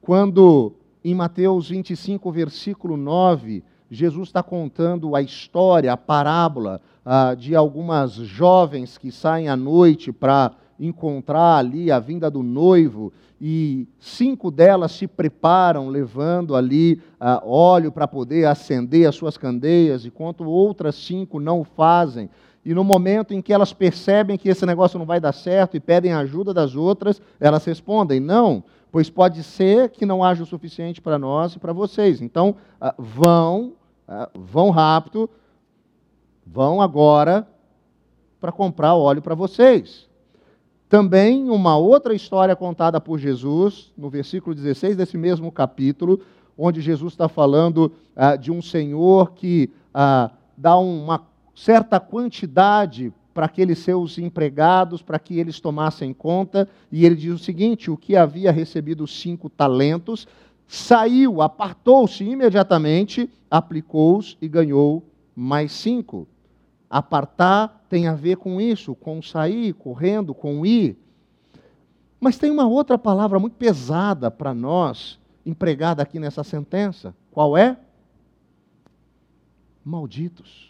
[0.00, 7.56] Quando em Mateus 25, versículo 9, Jesus está contando a história, a parábola ah, de
[7.56, 14.50] algumas jovens que saem à noite para encontrar ali a vinda do noivo, e cinco
[14.50, 20.96] delas se preparam, levando ali ah, óleo para poder acender as suas candeias, enquanto outras
[20.96, 22.28] cinco não fazem.
[22.68, 25.80] E no momento em que elas percebem que esse negócio não vai dar certo e
[25.80, 31.00] pedem ajuda das outras, elas respondem: não pois pode ser que não haja o suficiente
[31.00, 32.20] para nós e para vocês.
[32.20, 33.72] Então, ah, vão,
[34.06, 35.30] ah, vão rápido,
[36.46, 37.48] vão agora
[38.38, 40.06] para comprar óleo para vocês.
[40.90, 46.20] Também uma outra história contada por Jesus, no versículo 16 desse mesmo capítulo,
[46.56, 49.70] onde Jesus está falando ah, de um senhor que
[50.54, 51.26] dá uma
[51.58, 57.38] certa quantidade para aqueles seus empregados, para que eles tomassem conta, e ele diz o
[57.38, 60.26] seguinte: o que havia recebido cinco talentos,
[60.68, 66.28] saiu, apartou-se imediatamente, aplicou-os e ganhou mais cinco.
[66.88, 70.96] Apartar tem a ver com isso, com sair, correndo, com ir.
[72.20, 77.14] Mas tem uma outra palavra muito pesada para nós, empregada aqui nessa sentença.
[77.30, 77.76] Qual é?
[79.84, 80.68] Malditos.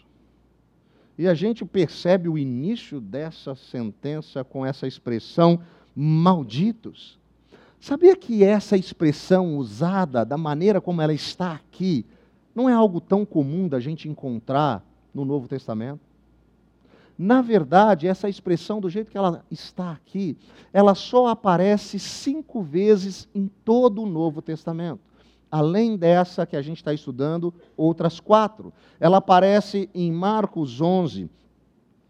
[1.19, 5.59] E a gente percebe o início dessa sentença com essa expressão
[5.93, 7.19] malditos.
[7.77, 12.05] Sabia que essa expressão usada da maneira como ela está aqui
[12.55, 14.81] não é algo tão comum da gente encontrar
[15.13, 15.99] no Novo Testamento?
[17.17, 20.37] Na verdade, essa expressão, do jeito que ela está aqui,
[20.71, 25.08] ela só aparece cinco vezes em todo o Novo Testamento
[25.51, 28.71] além dessa que a gente está estudando, outras quatro.
[28.99, 31.29] Ela aparece em Marcos 11,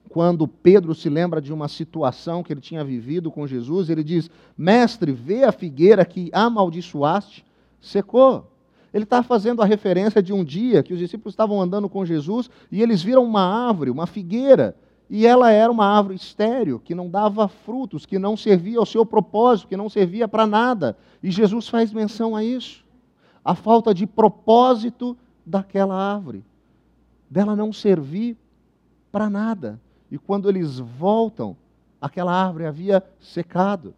[0.09, 4.29] quando Pedro se lembra de uma situação que ele tinha vivido com Jesus, ele diz:
[4.57, 7.45] Mestre, vê a figueira que amaldiçoaste,
[7.79, 8.51] secou.
[8.91, 12.49] Ele está fazendo a referência de um dia que os discípulos estavam andando com Jesus
[12.71, 14.75] e eles viram uma árvore, uma figueira,
[15.07, 19.05] e ela era uma árvore estéril, que não dava frutos, que não servia ao seu
[19.05, 20.97] propósito, que não servia para nada.
[21.21, 22.83] E Jesus faz menção a isso
[23.49, 26.45] a falta de propósito daquela árvore,
[27.27, 28.37] dela não servir
[29.11, 29.81] para nada.
[30.11, 31.57] E quando eles voltam,
[31.99, 33.95] aquela árvore havia secado.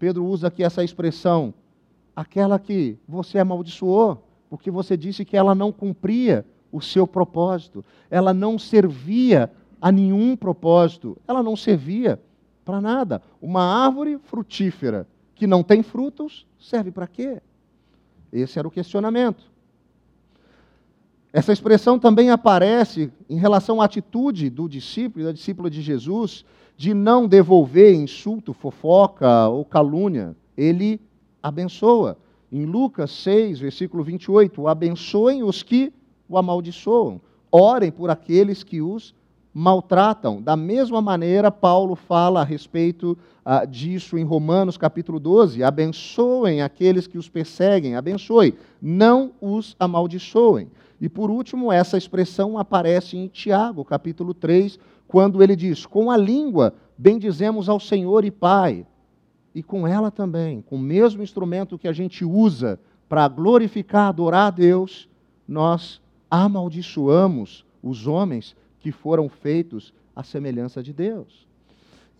[0.00, 1.54] Pedro usa aqui essa expressão,
[2.16, 4.20] aquela que você amaldiçoou,
[4.50, 9.48] porque você disse que ela não cumpria o seu propósito, ela não servia
[9.80, 12.20] a nenhum propósito, ela não servia
[12.64, 13.22] para nada.
[13.40, 15.06] Uma árvore frutífera
[15.36, 17.40] que não tem frutos, serve para quê?
[18.32, 19.52] Esse era o questionamento.
[21.32, 26.44] Essa expressão também aparece em relação à atitude do discípulo e da discípula de Jesus
[26.76, 30.36] de não devolver insulto, fofoca ou calúnia.
[30.56, 31.00] Ele
[31.42, 32.18] abençoa.
[32.50, 35.92] Em Lucas 6, versículo 28, abençoem os que
[36.28, 37.20] o amaldiçoam,
[37.50, 39.14] orem por aqueles que os
[39.52, 40.40] maltratam.
[40.40, 47.06] Da mesma maneira, Paulo fala a respeito ah, disso em Romanos capítulo 12: abençoem aqueles
[47.06, 50.70] que os perseguem, abençoe, não os amaldiçoem.
[51.00, 54.78] E por último, essa expressão aparece em Tiago, capítulo 3,
[55.08, 58.86] quando ele diz: Com a língua bendizemos ao Senhor e Pai,
[59.54, 62.78] e com ela também, com o mesmo instrumento que a gente usa
[63.08, 65.08] para glorificar, adorar a Deus,
[65.46, 66.00] nós
[66.30, 71.46] amaldiçoamos os homens que foram feitos à semelhança de Deus.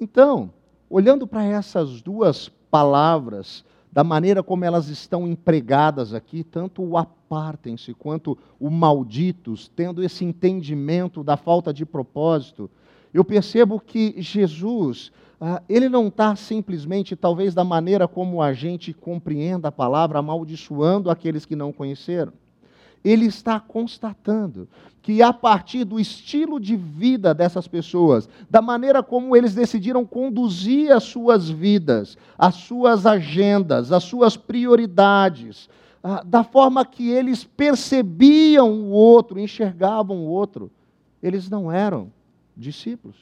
[0.00, 0.50] Então,
[0.88, 7.92] olhando para essas duas palavras, da maneira como elas estão empregadas aqui, tanto o apartem-se
[7.92, 12.70] quanto o malditos, tendo esse entendimento da falta de propósito,
[13.12, 18.94] eu percebo que Jesus, ah, ele não está simplesmente, talvez da maneira como a gente
[18.94, 22.32] compreenda a palavra, amaldiçoando aqueles que não conheceram
[23.04, 24.68] ele está constatando
[25.02, 30.92] que a partir do estilo de vida dessas pessoas, da maneira como eles decidiram conduzir
[30.92, 35.68] as suas vidas, as suas agendas, as suas prioridades,
[36.24, 40.70] da forma que eles percebiam o outro, enxergavam o outro,
[41.20, 42.12] eles não eram
[42.56, 43.16] discípulos.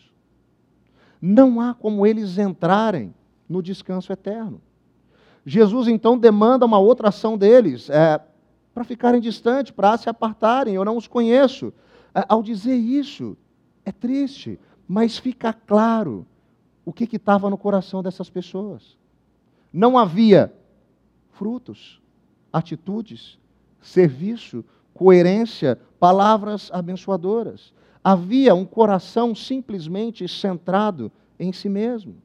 [1.21, 3.15] Não há como eles entrarem
[3.49, 4.61] no descanso eterno.
[5.45, 7.91] Jesus então demanda uma outra ação deles.
[7.91, 8.21] É,
[8.75, 11.73] para ficarem distantes, para se apartarem, eu não os conheço.
[12.29, 13.37] Ao dizer isso,
[13.85, 16.27] é triste, mas fica claro
[16.85, 18.97] o que estava no coração dessas pessoas.
[19.73, 20.53] Não havia
[21.31, 22.01] frutos,
[22.53, 23.39] atitudes,
[23.81, 27.73] serviço, coerência, palavras abençoadoras.
[28.03, 32.17] Havia um coração simplesmente centrado em si mesmo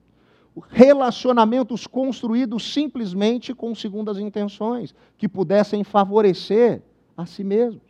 [0.70, 6.82] relacionamentos construídos simplesmente com segundas intenções, que pudessem favorecer
[7.16, 7.84] a si mesmos.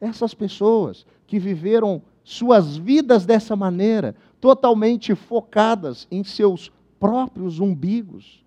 [0.00, 8.44] Essas pessoas que viveram suas vidas dessa maneira, totalmente focadas em seus próprios umbigos,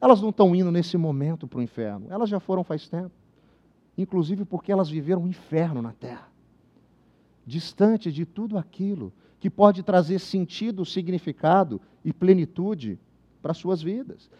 [0.00, 3.12] elas não estão indo nesse momento para o inferno, elas já foram faz tempo.
[3.98, 6.28] Inclusive porque elas viveram um inferno na terra,
[7.46, 12.98] distante de tudo aquilo que pode trazer sentido, significado e plenitude
[13.40, 14.30] para suas vidas.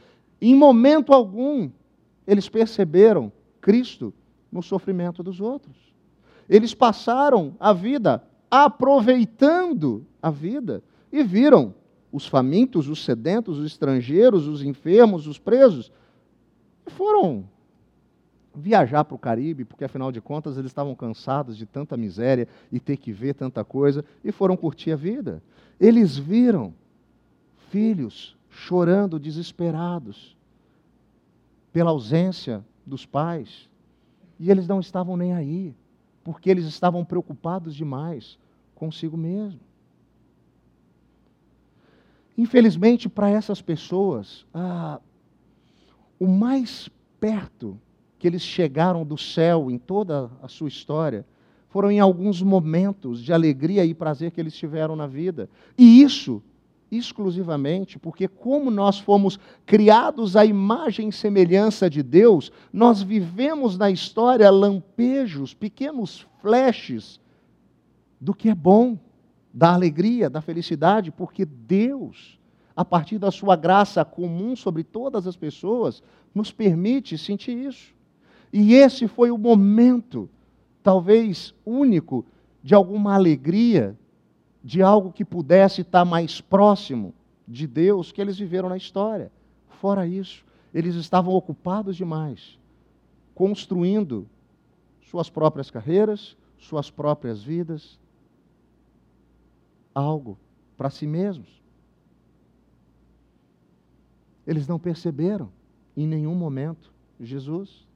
[0.40, 1.70] Em momento algum,
[2.26, 4.12] eles perceberam Cristo
[4.53, 5.76] no sofrimento dos outros.
[6.48, 11.74] Eles passaram a vida aproveitando a vida e viram
[12.12, 15.92] os famintos, os sedentos, os estrangeiros, os enfermos, os presos,
[16.86, 17.48] e foram
[18.55, 22.80] viajar para o Caribe, porque afinal de contas eles estavam cansados de tanta miséria e
[22.80, 25.42] ter que ver tanta coisa, e foram curtir a vida.
[25.78, 26.74] Eles viram
[27.70, 30.36] filhos chorando desesperados
[31.72, 33.68] pela ausência dos pais,
[34.38, 35.74] e eles não estavam nem aí,
[36.24, 38.38] porque eles estavam preocupados demais
[38.74, 39.61] consigo mesmo.
[42.36, 44.98] Infelizmente, para essas pessoas, ah,
[46.18, 46.88] o mais
[47.20, 47.78] perto
[48.20, 51.24] que eles chegaram do céu em toda a sua história
[51.70, 55.48] foram em alguns momentos de alegria e prazer que eles tiveram na vida.
[55.78, 56.42] E isso
[56.90, 63.90] exclusivamente porque, como nós fomos criados à imagem e semelhança de Deus, nós vivemos na
[63.90, 67.18] história lampejos, pequenos flashes
[68.20, 68.98] do que é bom,
[69.54, 72.38] da alegria, da felicidade, porque Deus,
[72.76, 76.02] a partir da sua graça comum sobre todas as pessoas,
[76.34, 77.98] nos permite sentir isso.
[78.53, 80.28] E esse foi o momento,
[80.82, 82.24] talvez único,
[82.62, 83.96] de alguma alegria,
[84.62, 87.14] de algo que pudesse estar mais próximo
[87.46, 89.30] de Deus que eles viveram na história.
[89.80, 90.44] Fora isso,
[90.74, 92.59] eles estavam ocupados demais,
[93.34, 94.28] construindo
[95.03, 97.98] suas próprias carreiras, suas próprias vidas,
[99.94, 100.38] algo
[100.76, 101.48] para si mesmos.
[104.46, 105.51] Eles não perceberam
[105.96, 107.88] em nenhum momento Jesus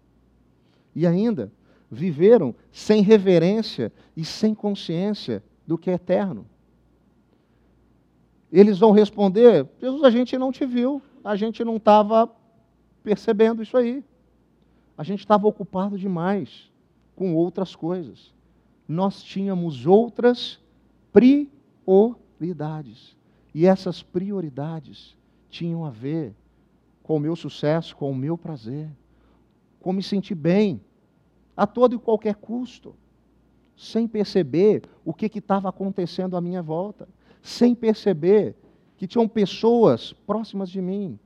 [0.94, 1.50] e ainda
[1.90, 6.46] viveram sem reverência e sem consciência do que é eterno.
[8.52, 12.30] Eles vão responder: Jesus, a gente não te viu, a gente não estava
[13.02, 14.02] percebendo isso aí.
[14.96, 16.70] A gente estava ocupado demais
[17.16, 18.32] com outras coisas.
[18.86, 20.60] Nós tínhamos outras
[21.12, 23.16] prioridades.
[23.52, 25.16] E essas prioridades
[25.48, 26.34] tinham a ver
[27.02, 28.88] com o meu sucesso, com o meu prazer
[29.84, 30.80] com me sentir bem,
[31.54, 32.94] a todo e qualquer custo,
[33.76, 37.06] sem perceber o que estava acontecendo à minha volta,
[37.42, 38.56] sem perceber
[38.96, 41.18] que tinham pessoas próximas de mim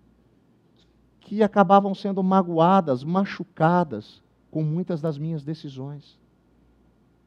[1.21, 6.19] que acabavam sendo magoadas, machucadas com muitas das minhas decisões.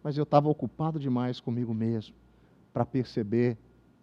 [0.03, 2.13] mas eu estava ocupado demais comigo mesmo
[2.73, 3.57] para perceber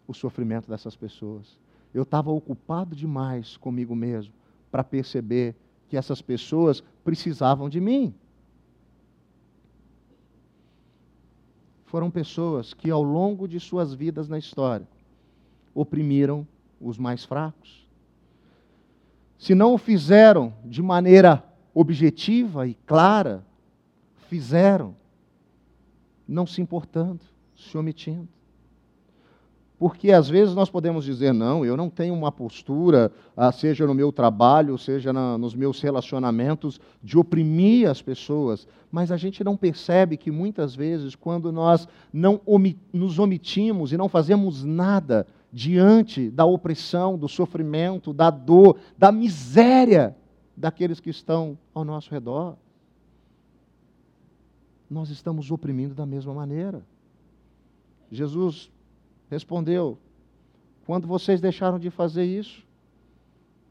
[0.07, 1.59] o sofrimento dessas pessoas.
[1.93, 4.33] Eu estava ocupado demais comigo mesmo
[4.71, 5.55] para perceber
[5.89, 8.15] que essas pessoas precisavam de mim.
[11.87, 14.87] Foram pessoas que, ao longo de suas vidas na história,
[15.75, 16.47] oprimiram
[16.81, 17.87] os mais fracos.
[19.39, 23.47] Se não o fizeram de maneira objetiva e clara,
[24.29, 24.95] fizeram,
[26.27, 27.21] não se importando,
[27.57, 28.29] se omitindo.
[29.79, 33.95] Porque às vezes nós podemos dizer, não, eu não tenho uma postura, ah, seja no
[33.95, 38.67] meu trabalho, seja na, nos meus relacionamentos, de oprimir as pessoas.
[38.91, 42.41] Mas a gente não percebe que muitas vezes, quando nós não
[42.93, 50.17] nos omitimos e não fazemos nada diante da opressão, do sofrimento, da dor, da miséria
[50.57, 52.57] daqueles que estão ao nosso redor,
[54.91, 56.83] nós estamos oprimindo da mesma maneira.
[58.11, 58.71] Jesus
[59.31, 59.99] respondeu:
[60.85, 62.67] Quando vocês deixaram de fazer isso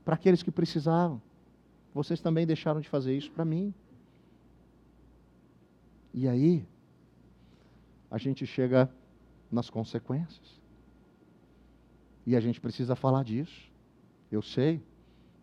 [0.06, 1.22] para aqueles que precisavam,
[1.94, 3.74] vocês também deixaram de fazer isso para mim.
[6.14, 6.66] E aí,
[8.10, 8.90] a gente chega
[9.52, 10.62] nas consequências.
[12.26, 13.72] E a gente precisa falar disso.
[14.32, 14.82] Eu sei,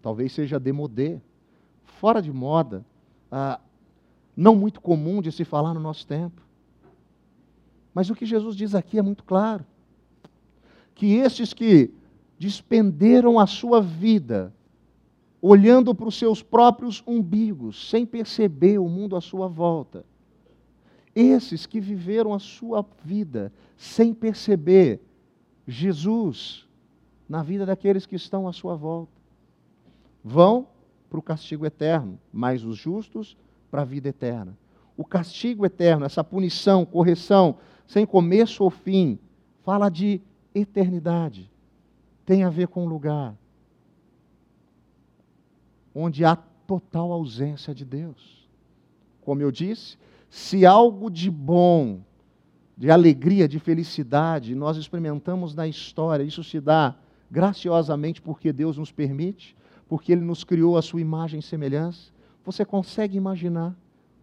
[0.02, 1.20] talvez seja demodê,
[1.84, 2.84] fora de moda,
[3.30, 3.60] ah,
[4.36, 6.42] não muito comum de se falar no nosso tempo.
[7.94, 9.64] Mas o que Jesus diz aqui é muito claro
[10.94, 11.90] que estes que
[12.38, 14.52] despenderam a sua vida
[15.40, 20.04] olhando para os seus próprios umbigos, sem perceber o mundo à sua volta,
[21.14, 25.00] esses que viveram a sua vida sem perceber
[25.66, 26.66] Jesus
[27.28, 29.12] na vida daqueles que estão à sua volta,
[30.22, 30.66] vão
[31.08, 33.36] para o castigo eterno, mas os justos
[33.70, 34.56] para a vida eterna.
[34.96, 39.18] O castigo eterno, essa punição, correção, sem começo ou fim,
[39.62, 40.20] fala de
[40.54, 41.50] eternidade.
[42.24, 43.34] Tem a ver com um lugar
[45.94, 48.48] onde há total ausência de Deus.
[49.22, 49.96] Como eu disse,
[50.28, 52.00] se algo de bom,
[52.76, 56.94] de alegria, de felicidade nós experimentamos na história, isso se dá
[57.30, 59.56] graciosamente porque Deus nos permite,
[59.88, 62.12] porque Ele nos criou a sua imagem e semelhança.
[62.44, 63.76] Você consegue imaginar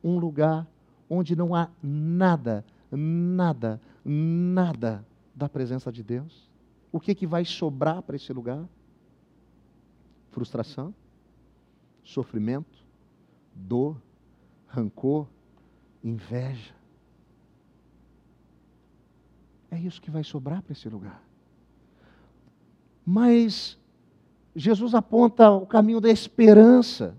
[0.03, 0.67] um lugar
[1.09, 5.05] onde não há nada, nada, nada
[5.41, 6.47] da presença de Deus?
[6.91, 8.63] O que, que vai sobrar para esse lugar?
[10.29, 10.93] Frustração,
[12.03, 12.85] sofrimento,
[13.53, 13.99] dor,
[14.67, 15.27] rancor,
[16.03, 16.75] inveja.
[19.71, 21.23] É isso que vai sobrar para esse lugar.
[23.03, 23.79] Mas
[24.55, 27.17] Jesus aponta o caminho da esperança,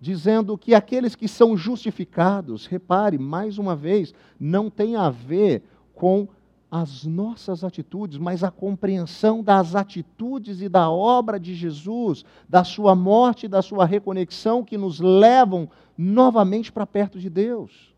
[0.00, 6.28] dizendo que aqueles que são justificados, repare, mais uma vez, não tem a ver com
[6.74, 12.94] as nossas atitudes, mas a compreensão das atitudes e da obra de Jesus, da sua
[12.94, 15.68] morte e da sua reconexão que nos levam
[15.98, 17.94] novamente para perto de Deus.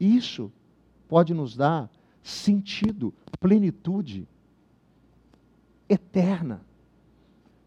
[0.00, 0.50] Isso
[1.06, 1.90] pode nos dar
[2.22, 4.26] sentido, plenitude
[5.86, 6.62] eterna.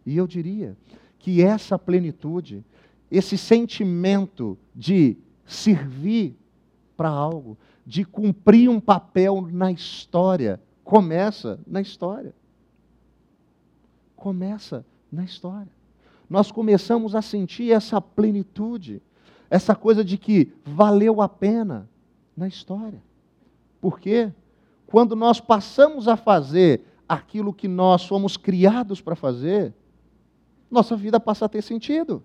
[0.04, 0.76] E eu diria
[1.20, 2.66] que essa plenitude,
[3.12, 6.36] esse sentimento de servir
[6.98, 10.60] para algo, de cumprir um papel na história.
[10.84, 12.34] Começa na história.
[14.16, 15.72] Começa na história.
[16.28, 19.02] Nós começamos a sentir essa plenitude,
[19.50, 21.88] essa coisa de que valeu a pena
[22.36, 23.02] na história.
[23.80, 24.34] Por quê?
[24.88, 29.74] Quando nós passamos a fazer aquilo que nós fomos criados para fazer,
[30.70, 32.22] nossa vida passa a ter sentido.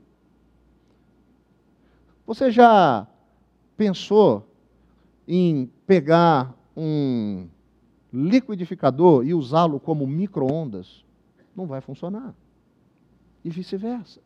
[2.27, 3.07] Você já
[3.77, 4.49] pensou
[5.27, 7.49] em pegar um
[8.13, 11.05] liquidificador e usá-lo como micro-ondas,
[11.57, 12.35] não vai funcionar.
[13.45, 14.21] E vice-versa.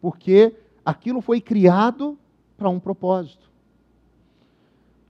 [0.00, 0.54] Porque
[0.84, 2.18] aquilo foi criado
[2.56, 3.50] para um propósito.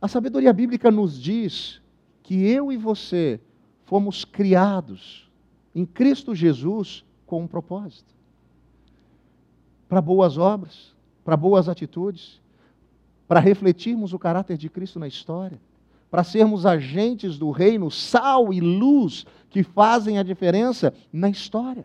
[0.00, 1.80] A sabedoria bíblica nos diz
[2.22, 3.40] que eu e você
[3.84, 5.30] fomos criados
[5.74, 8.14] em Cristo Jesus com um propósito.
[9.88, 10.94] Para boas obras,
[11.24, 12.40] para boas atitudes,
[13.26, 15.60] para refletirmos o caráter de Cristo na história,
[16.10, 21.84] para sermos agentes do reino, sal e luz que fazem a diferença na história.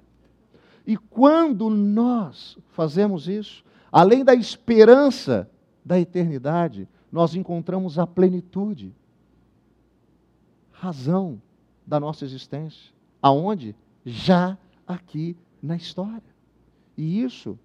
[0.85, 5.49] E quando nós fazemos isso, além da esperança
[5.83, 8.93] da eternidade, nós encontramos a plenitude,
[10.71, 11.41] razão
[11.85, 12.91] da nossa existência.
[13.21, 13.75] Aonde?
[14.05, 16.21] Já aqui na história.
[16.97, 17.57] E isso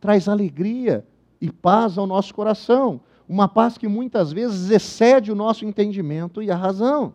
[0.00, 1.06] traz alegria
[1.42, 3.00] e paz ao nosso coração.
[3.28, 7.14] uma paz que muitas vezes excede o nosso entendimento e a razão.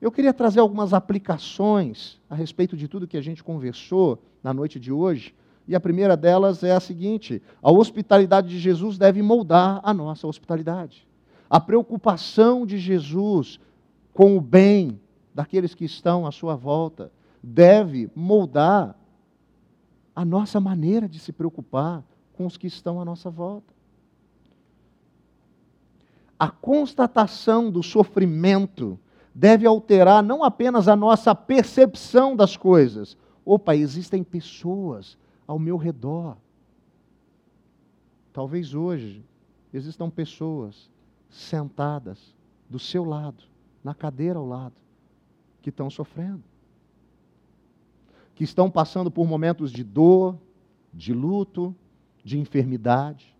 [0.00, 4.80] Eu queria trazer algumas aplicações a respeito de tudo que a gente conversou na noite
[4.80, 5.34] de hoje,
[5.66, 10.26] e a primeira delas é a seguinte: a hospitalidade de Jesus deve moldar a nossa
[10.26, 11.06] hospitalidade.
[11.50, 13.60] A preocupação de Jesus
[14.14, 14.98] com o bem
[15.34, 17.12] daqueles que estão à sua volta
[17.42, 18.96] deve moldar
[20.16, 22.02] a nossa maneira de se preocupar
[22.38, 23.74] com os que estão à nossa volta.
[26.38, 28.96] A constatação do sofrimento
[29.34, 33.16] deve alterar não apenas a nossa percepção das coisas.
[33.44, 35.18] Opa, existem pessoas
[35.48, 36.36] ao meu redor.
[38.32, 39.24] Talvez hoje
[39.74, 40.88] existam pessoas
[41.28, 42.36] sentadas
[42.70, 43.42] do seu lado,
[43.82, 44.76] na cadeira ao lado,
[45.60, 46.44] que estão sofrendo,
[48.36, 50.38] que estão passando por momentos de dor,
[50.94, 51.74] de luto,
[52.28, 53.34] de enfermidade.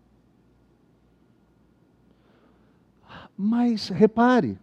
[3.37, 4.57] Mas repare,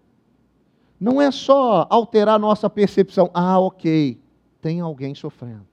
[1.01, 4.21] não é só alterar nossa percepção, ah, ok,
[4.61, 5.67] tem alguém sofrendo.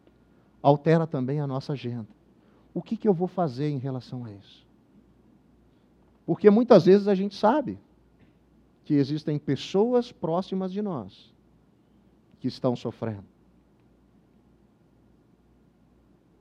[0.62, 2.08] Altera também a nossa agenda.
[2.74, 4.66] O que, que eu vou fazer em relação a isso?
[6.26, 7.78] Porque muitas vezes a gente sabe
[8.86, 11.34] que existem pessoas próximas de nós
[12.40, 13.26] que estão sofrendo.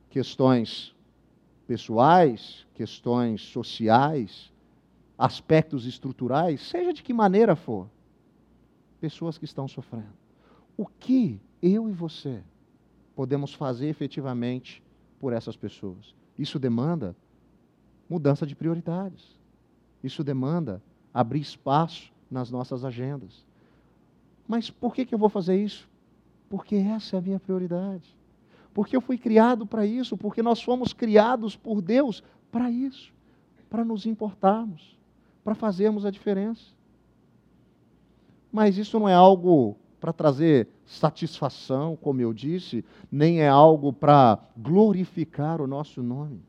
[0.09, 0.93] Questões
[1.67, 4.51] pessoais, questões sociais,
[5.17, 7.89] aspectos estruturais, seja de que maneira for,
[8.99, 10.13] pessoas que estão sofrendo.
[10.75, 12.43] O que eu e você
[13.15, 14.83] podemos fazer efetivamente
[15.19, 16.15] por essas pessoas?
[16.37, 17.15] Isso demanda
[18.09, 19.39] mudança de prioridades.
[20.03, 20.81] Isso demanda
[21.13, 23.45] abrir espaço nas nossas agendas.
[24.47, 25.89] Mas por que, que eu vou fazer isso?
[26.49, 28.15] Porque essa é a minha prioridade.
[28.73, 33.13] Porque eu fui criado para isso, porque nós fomos criados por Deus para isso,
[33.69, 34.97] para nos importarmos,
[35.43, 36.73] para fazermos a diferença.
[38.51, 44.37] Mas isso não é algo para trazer satisfação, como eu disse, nem é algo para
[44.57, 46.41] glorificar o nosso nome.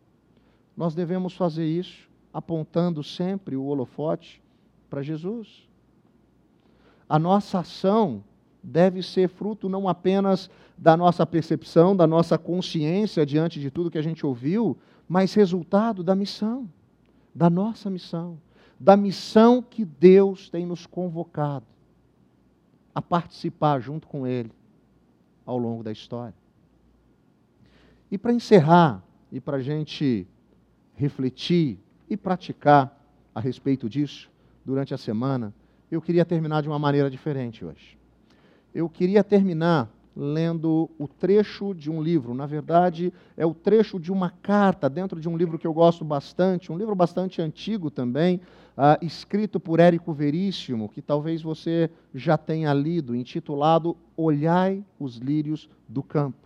[0.77, 4.43] Nós devemos fazer isso apontando sempre o holofote
[4.91, 5.69] para Jesus.
[7.09, 8.25] A nossa ação
[8.65, 13.99] deve ser fruto não apenas da nossa percepção, da nossa consciência diante de tudo que
[13.99, 16.69] a gente ouviu, mas resultado da missão,
[17.35, 18.39] da nossa missão,
[18.81, 21.67] da missão que Deus tem nos convocado
[22.95, 24.51] a participar junto com Ele
[25.45, 26.35] ao longo da história.
[28.11, 30.27] E para encerrar, e para a gente
[30.95, 32.99] refletir e praticar
[33.35, 34.31] a respeito disso
[34.65, 35.53] durante a semana,
[35.91, 37.99] eu queria terminar de uma maneira diferente hoje.
[38.75, 42.35] Eu queria terminar lendo o trecho de um livro.
[42.35, 46.05] Na verdade, é o trecho de uma carta dentro de um livro que eu gosto
[46.05, 48.41] bastante, um livro bastante antigo também,
[48.77, 55.69] uh, escrito por Érico Veríssimo, que talvez você já tenha lido, intitulado Olhai os Lírios
[55.89, 56.45] do Campo.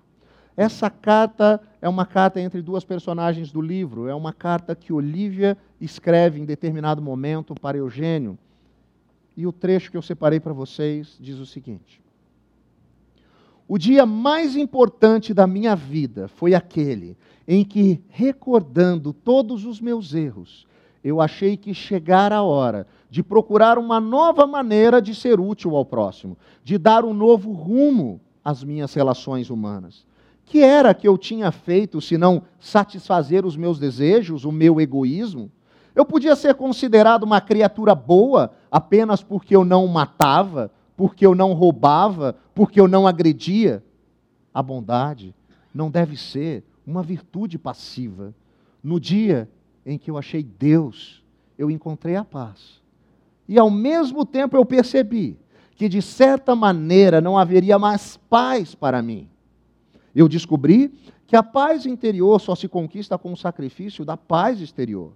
[0.57, 5.57] Essa carta é uma carta entre duas personagens do livro, é uma carta que Olívia
[5.81, 8.37] escreve em determinado momento para Eugênio.
[9.37, 12.03] E o trecho que eu separei para vocês diz o seguinte:
[13.71, 20.15] O dia mais importante da minha vida foi aquele em que, recordando todos os meus
[20.15, 20.67] erros,
[21.05, 25.85] eu achei que chegara a hora de procurar uma nova maneira de ser útil ao
[25.85, 30.07] próximo, de dar um novo rumo às minhas relações humanas.
[30.47, 35.53] Que era que eu tinha feito se não satisfazer os meus desejos, o meu egoísmo?
[35.95, 41.53] Eu podia ser considerado uma criatura boa apenas porque eu não matava, porque eu não
[41.53, 43.85] roubava, porque eu não agredia.
[44.53, 45.33] A bondade
[45.73, 48.35] não deve ser uma virtude passiva.
[48.83, 49.49] No dia
[49.87, 51.25] em que eu achei Deus,
[51.57, 52.83] eu encontrei a paz.
[53.49, 55.39] E ao mesmo tempo eu percebi
[55.77, 59.29] que de certa maneira não haveria mais paz para mim.
[60.13, 60.93] Eu descobri
[61.29, 65.13] que a paz interior só se conquista com o sacrifício da paz exterior.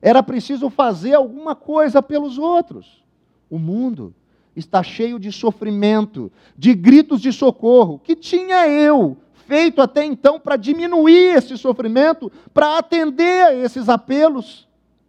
[0.00, 3.02] Era preciso fazer alguma coisa pelos outros.
[3.50, 4.14] O mundo
[4.56, 7.98] está cheio de sofrimento, de gritos de socorro.
[7.98, 14.66] Que tinha eu feito até então para diminuir esse sofrimento, para atender a esses apelos?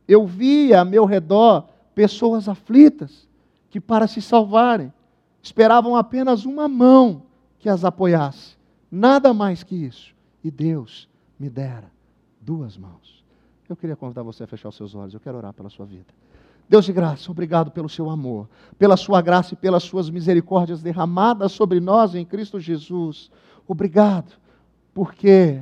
[0.08, 3.28] Eu via a meu redor pessoas aflitas
[3.70, 4.94] que, para se salvarem,
[5.42, 7.24] esperavam apenas uma mão
[7.60, 8.56] que as apoiasse.
[8.92, 10.14] Nada mais que isso.
[10.44, 11.92] E Deus me dera
[12.40, 13.24] duas mãos.
[13.68, 15.14] Eu queria convidar você a fechar os seus olhos.
[15.14, 16.14] Eu quero orar pela sua vida.
[16.68, 21.52] Deus de graça, obrigado pelo seu amor, pela sua graça e pelas suas misericórdias derramadas
[21.52, 23.30] sobre nós em Cristo Jesus.
[23.68, 24.34] Obrigado,
[24.94, 25.62] porque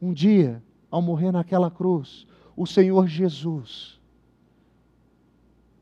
[0.00, 4.00] um dia, ao morrer naquela cruz, o Senhor Jesus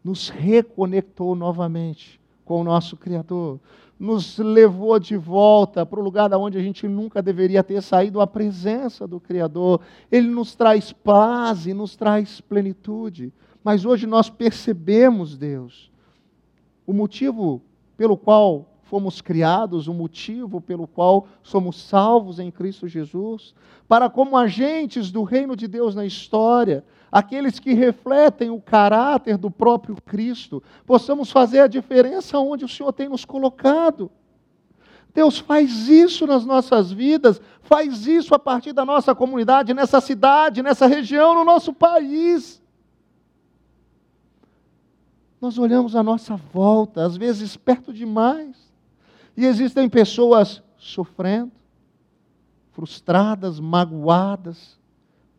[0.02, 3.60] nos reconectou novamente com o nosso Criador,
[3.98, 8.20] nos levou de volta para o lugar da onde a gente nunca deveria ter saído,
[8.20, 9.80] a presença do Criador.
[10.10, 13.32] Ele nos traz paz e nos traz plenitude.
[13.62, 15.90] Mas hoje nós percebemos, Deus,
[16.86, 17.62] o motivo
[17.96, 23.54] pelo qual fomos criados, o motivo pelo qual somos salvos em Cristo Jesus,
[23.88, 29.50] para como agentes do reino de Deus na história, aqueles que refletem o caráter do
[29.50, 34.10] próprio Cristo, possamos fazer a diferença onde o Senhor tem nos colocado.
[35.14, 40.62] Deus faz isso nas nossas vidas, faz isso a partir da nossa comunidade, nessa cidade,
[40.62, 42.61] nessa região, no nosso país.
[45.42, 48.56] Nós olhamos à nossa volta, às vezes perto demais,
[49.36, 51.50] e existem pessoas sofrendo,
[52.70, 54.78] frustradas, magoadas,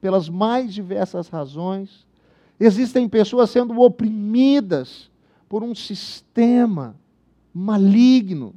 [0.02, 2.06] pelas mais diversas razões.
[2.60, 5.10] Existem pessoas sendo oprimidas
[5.48, 6.98] por um sistema
[7.54, 8.54] maligno.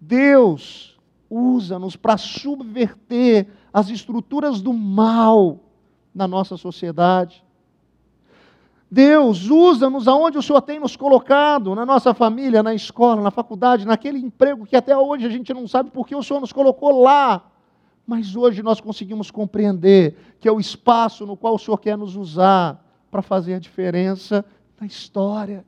[0.00, 0.98] Deus
[1.30, 5.60] usa-nos para subverter as estruturas do mal
[6.12, 7.44] na nossa sociedade.
[8.92, 13.86] Deus usa-nos aonde o Senhor tem nos colocado, na nossa família, na escola, na faculdade,
[13.86, 17.50] naquele emprego que até hoje a gente não sabe porque o Senhor nos colocou lá.
[18.06, 22.16] Mas hoje nós conseguimos compreender que é o espaço no qual o Senhor quer nos
[22.16, 24.44] usar para fazer a diferença
[24.78, 25.64] na história.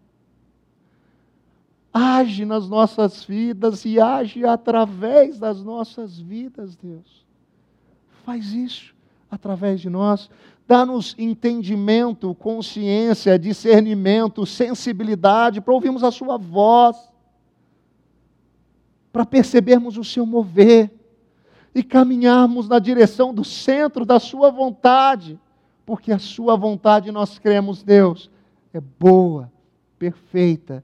[1.94, 7.24] Age nas nossas vidas e age através das nossas vidas, Deus.
[8.22, 8.94] Faz isso
[9.30, 10.28] através de nós.
[10.66, 16.96] Dá-nos entendimento, consciência, discernimento, sensibilidade para ouvirmos a Sua voz,
[19.12, 20.90] para percebermos o Seu mover
[21.74, 25.38] e caminharmos na direção do centro da Sua vontade,
[25.84, 28.30] porque a Sua vontade, nós cremos, Deus,
[28.72, 29.52] é boa,
[29.98, 30.82] perfeita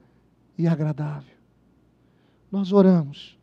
[0.59, 1.37] e agradável.
[2.53, 3.39] Nós oramos,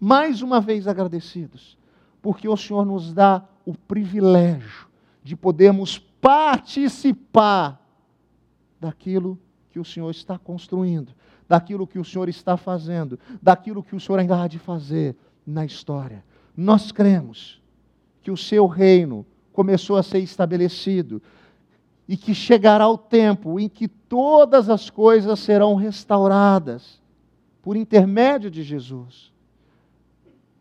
[0.00, 1.76] mais uma vez agradecidos,
[2.22, 4.87] porque o Senhor nos dá o privilégio
[5.28, 7.86] de podermos participar
[8.80, 9.38] daquilo
[9.70, 11.12] que o Senhor está construindo,
[11.46, 15.14] daquilo que o Senhor está fazendo, daquilo que o Senhor ainda há de fazer
[15.46, 16.24] na história.
[16.56, 17.60] Nós cremos
[18.22, 21.20] que o seu reino começou a ser estabelecido
[22.08, 27.02] e que chegará o tempo em que todas as coisas serão restauradas
[27.60, 29.30] por intermédio de Jesus.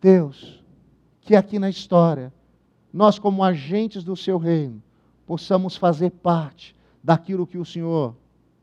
[0.02, 0.62] Deus,
[1.22, 2.34] que aqui na história,
[2.98, 4.82] nós, como agentes do seu reino,
[5.24, 8.16] possamos fazer parte daquilo que o Senhor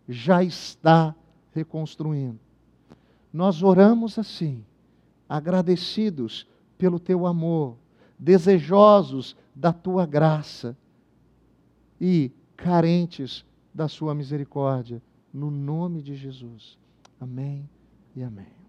[0.08, 1.14] já está
[1.52, 2.40] reconstruindo.
[3.32, 4.64] Nós oramos assim,
[5.28, 7.76] agradecidos pelo teu amor,
[8.18, 10.76] desejosos da tua graça
[12.00, 15.00] e carentes da sua misericórdia,
[15.32, 16.76] no nome de Jesus.
[17.20, 17.70] Amém
[18.16, 18.63] e amém.